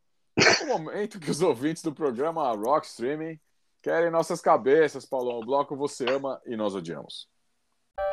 [0.62, 3.38] o momento que os ouvintes do programa Rock Streaming
[3.82, 5.40] querem nossas cabeças, Paulão.
[5.40, 7.28] O bloco você ama e nós odiamos.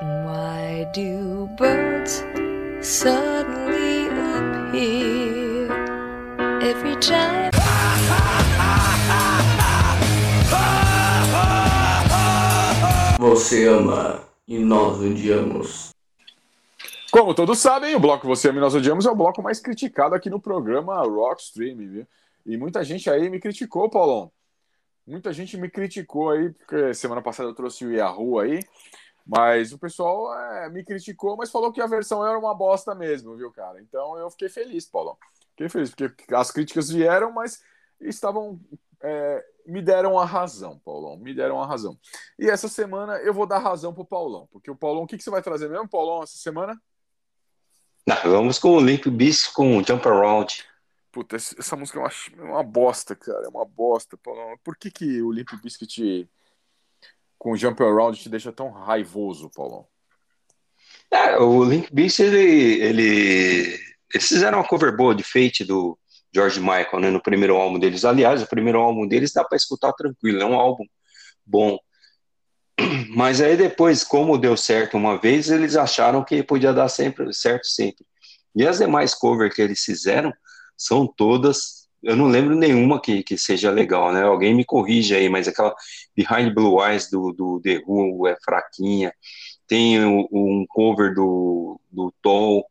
[0.02, 2.24] Why do birds
[2.82, 5.70] suddenly appear
[6.62, 7.52] every time?
[13.20, 15.95] Você ama e nós odiamos.
[17.16, 20.30] Como todos sabem, o bloco Você e Nós Odiamos é o bloco mais criticado aqui
[20.30, 22.08] no programa Rock Streaming, viu?
[22.46, 24.30] E muita gente aí me criticou, Paulão.
[25.08, 28.60] Muita gente me criticou aí, porque semana passada eu trouxe o Yahoo aí,
[29.26, 33.34] mas o pessoal é, me criticou, mas falou que a versão era uma bosta mesmo,
[33.38, 33.80] viu, cara?
[33.80, 35.18] Então eu fiquei feliz, Paulão.
[35.52, 37.64] Fiquei feliz, porque as críticas vieram, mas
[38.02, 38.60] estavam.
[39.02, 41.16] é, me deram a razão, Paulão.
[41.16, 41.98] Me deram a razão.
[42.38, 45.24] E essa semana eu vou dar razão pro Paulão, porque o Paulão, o que, que
[45.24, 46.78] você vai trazer mesmo, Paulão, essa semana?
[48.08, 50.64] Não, vamos com o Limp Bizkit com o Jump Around.
[51.12, 53.46] Puta, essa música é uma, é uma bosta, cara.
[53.46, 54.18] É uma bosta.
[54.64, 56.30] Por que, que o Limp Bizkit
[57.38, 59.88] com o Jump Around te deixa tão raivoso, Paulão?
[61.10, 63.80] É, o Limp Bizkit, ele, ele,
[64.14, 65.98] eles fizeram uma cover boa de Fate do
[66.34, 68.06] George Michael, né, no primeiro álbum deles.
[68.06, 70.84] Aliás, o primeiro álbum deles dá para escutar tranquilo, é um álbum
[71.46, 71.80] bom.
[73.16, 77.66] Mas aí depois, como deu certo uma vez, eles acharam que podia dar sempre certo
[77.68, 78.06] sempre.
[78.56, 80.34] E as demais covers que eles fizeram
[80.78, 84.24] são todas, eu não lembro nenhuma que, que seja legal, né?
[84.24, 85.74] Alguém me corrige aí, mas aquela
[86.16, 89.14] Behind Blue Eyes do, do The Who é fraquinha.
[89.68, 92.64] Tem o- um cover do, do Tom,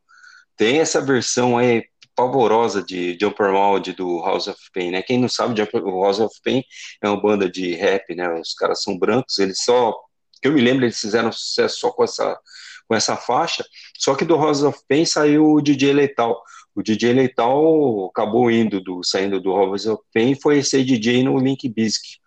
[0.57, 1.85] tem essa versão aí
[2.15, 5.01] pavorosa de Jumper Mound do House of Pain, né?
[5.01, 6.63] Quem não sabe, o House of Pain
[7.03, 8.31] é uma banda de rap, né?
[8.39, 9.93] Os caras são brancos, eles só,
[10.41, 12.39] que eu me lembro, eles fizeram sucesso só com essa
[12.87, 13.65] com essa faixa.
[13.97, 16.41] Só que do House of Pain saiu o DJ Letal.
[16.75, 21.37] O DJ Letal acabou indo do saindo do House of Pain foi ser DJ no
[21.39, 22.19] Link Bizkit.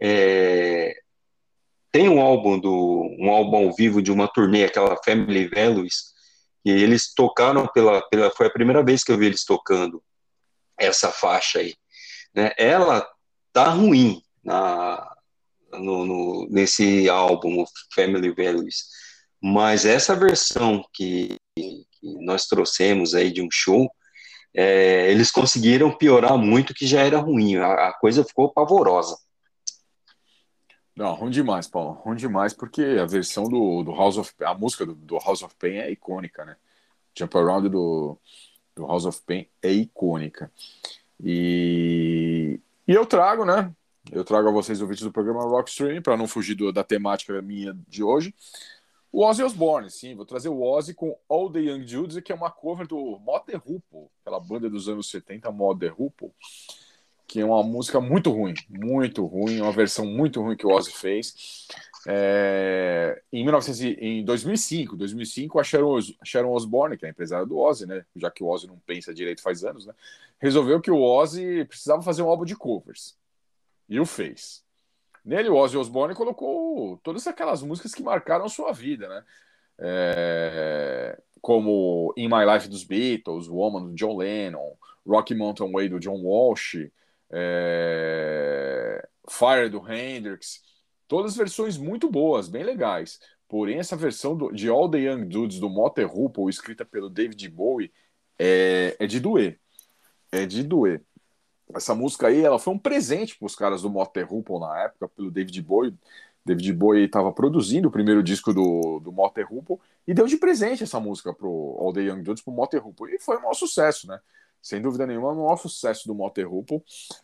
[0.00, 0.94] É,
[1.90, 6.14] tem um álbum do um álbum ao vivo de uma turnê, aquela Family Values,
[6.66, 10.02] e eles tocaram pela, pela foi a primeira vez que eu vi eles tocando
[10.76, 11.74] essa faixa aí,
[12.34, 12.52] né?
[12.58, 13.08] Ela
[13.52, 15.12] tá ruim na
[15.72, 17.64] no, no- nesse álbum
[17.94, 18.84] Family Values,
[19.42, 21.84] mas essa versão que, que
[22.24, 23.90] nós trouxemos aí de um show,
[24.54, 29.16] é, eles conseguiram piorar muito que já era ruim, a, a coisa ficou pavorosa.
[30.96, 31.92] Não, ruim demais, Paulo.
[31.92, 35.54] Ruim demais, porque a versão do, do House of a música do, do House of
[35.56, 36.56] Pain é icônica, né?
[37.14, 38.18] Jump Around do,
[38.74, 40.50] do House of Pain é icônica.
[41.22, 42.58] E,
[42.88, 43.72] e eu trago, né?
[44.10, 46.84] Eu trago a vocês o vídeo do programa Rock Stream, para não fugir do- da
[46.84, 48.34] temática minha de hoje.
[49.12, 52.34] O Ozzy Osbourne, sim, vou trazer o Ozzy com All the Young Dudes, que é
[52.34, 56.30] uma cover do Mother Hoople, aquela banda dos anos 70, Mother Hoople,
[57.26, 60.92] que é uma música muito ruim, muito ruim, uma versão muito ruim que o Ozzy
[60.92, 61.66] fez.
[62.06, 67.44] É, em, 1900, e- em 2005, 2005, a Sharon, Sharon Osbourne, que é a empresária
[67.44, 69.94] do Ozzy, né, já que o Ozzy não pensa direito faz anos, né,
[70.38, 73.16] resolveu que o Ozzy precisava fazer um álbum de covers.
[73.88, 74.64] E o fez.
[75.24, 79.24] Nele, o Ozzy Osbourne colocou todas aquelas músicas que marcaram sua vida, né?
[79.78, 86.00] É, como In My Life dos Beatles, Woman do John Lennon, Rocky Mountain Way do
[86.00, 86.88] John Walsh,
[87.30, 90.62] é, Fire do Hendrix,
[91.08, 93.18] todas versões muito boas, bem legais.
[93.48, 97.48] Porém, essa versão do- de All the Young Dudes do Motor Hoople, escrita pelo David
[97.48, 97.92] Bowie,
[98.38, 99.60] é, é de doer.
[100.32, 101.02] É de doer.
[101.74, 105.08] Essa música aí, ela foi um presente para os caras do Motor Hoople na época,
[105.08, 105.94] pelo David Bowie.
[106.44, 110.84] David Bowie estava produzindo o primeiro disco do, do Motor Hoople e deu de presente
[110.84, 113.14] essa música pro All the Young Dudes pro Motor Hoople.
[113.14, 114.20] E foi um maior sucesso, né?
[114.66, 116.82] Sem dúvida nenhuma, é o maior sucesso do Motor Hoople.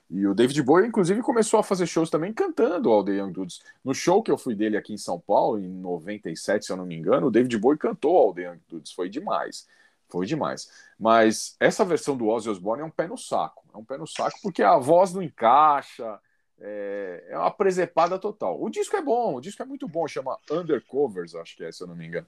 [0.08, 3.60] E o David Bowie, inclusive, começou a fazer shows também cantando All the Young Dudes.
[3.84, 6.86] No show que eu fui dele aqui em São Paulo, em 97, se eu não
[6.86, 8.92] me engano, o David Bowie cantou All the Young Dudes.
[8.92, 9.66] Foi demais.
[10.08, 10.70] Foi demais.
[10.96, 13.64] Mas essa versão do Ozzy Osbourne é um pé no saco.
[13.74, 16.20] É um pé no saco porque a voz não encaixa.
[16.60, 18.62] É, é uma presepada total.
[18.62, 20.06] O disco é bom, o disco é muito bom.
[20.06, 22.26] Chama Undercovers, acho que é, se eu não me engano.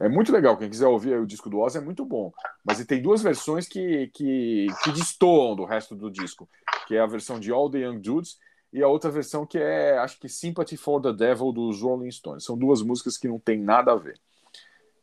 [0.00, 0.56] É muito legal.
[0.56, 2.32] Quem quiser ouvir o disco do Ozzy é muito bom.
[2.64, 6.48] Mas tem duas versões que, que, que destoam do resto do disco,
[6.86, 8.38] que é a versão de All the Young Dudes
[8.72, 12.44] e a outra versão que é, acho que Sympathy for the Devil dos Rolling Stones.
[12.44, 14.20] São duas músicas que não tem nada a ver.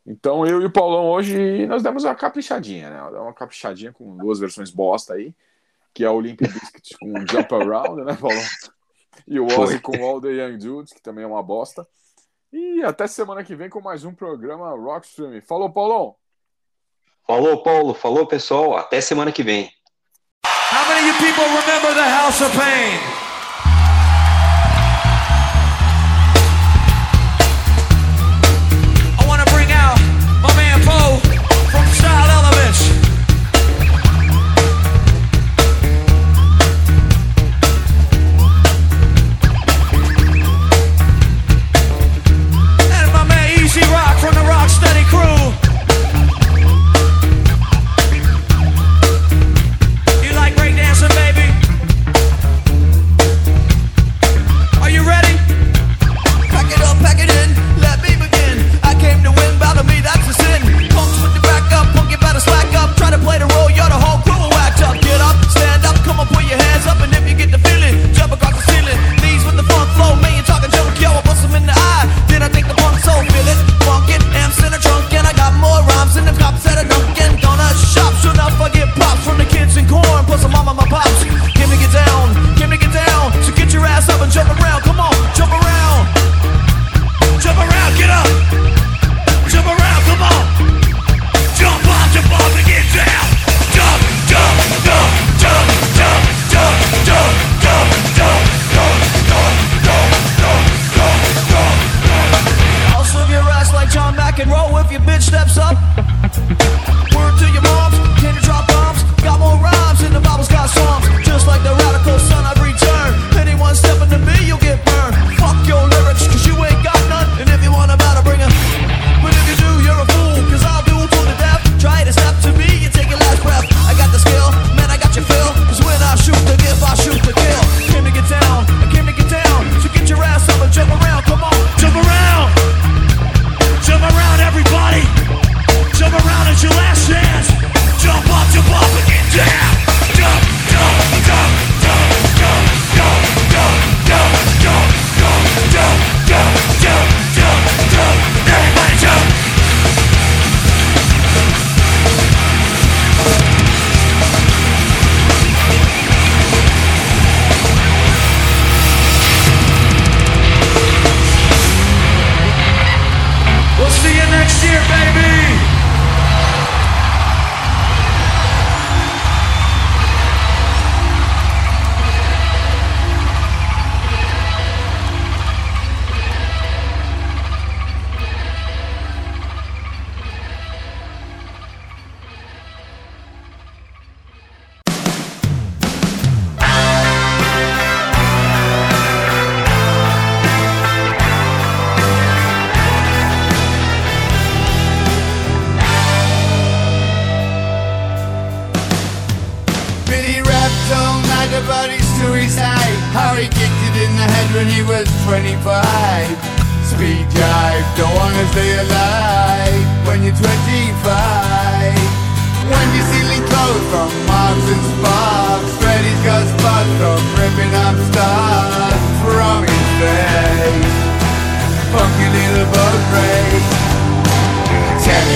[0.05, 3.01] Então eu e o Paulão hoje nós demos uma caprichadinha, né?
[3.19, 5.33] Uma caprichadinha com duas versões bosta aí,
[5.93, 8.43] que é o Olympic Biscuit com Jump Around, né, Paulão?
[9.27, 11.87] E o Ozzy com All the Young Dudes, que também é uma bosta.
[12.57, 15.41] E até semana que vem com mais um programa Rock Stream.
[15.41, 16.15] Falou, Paulão!
[17.27, 17.93] Falou, Paulo.
[17.93, 18.77] Falou, pessoal.
[18.77, 19.69] Até semana que vem.
[20.71, 23.24] How many of you people remember the House of Pain?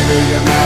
[0.09, 0.58] million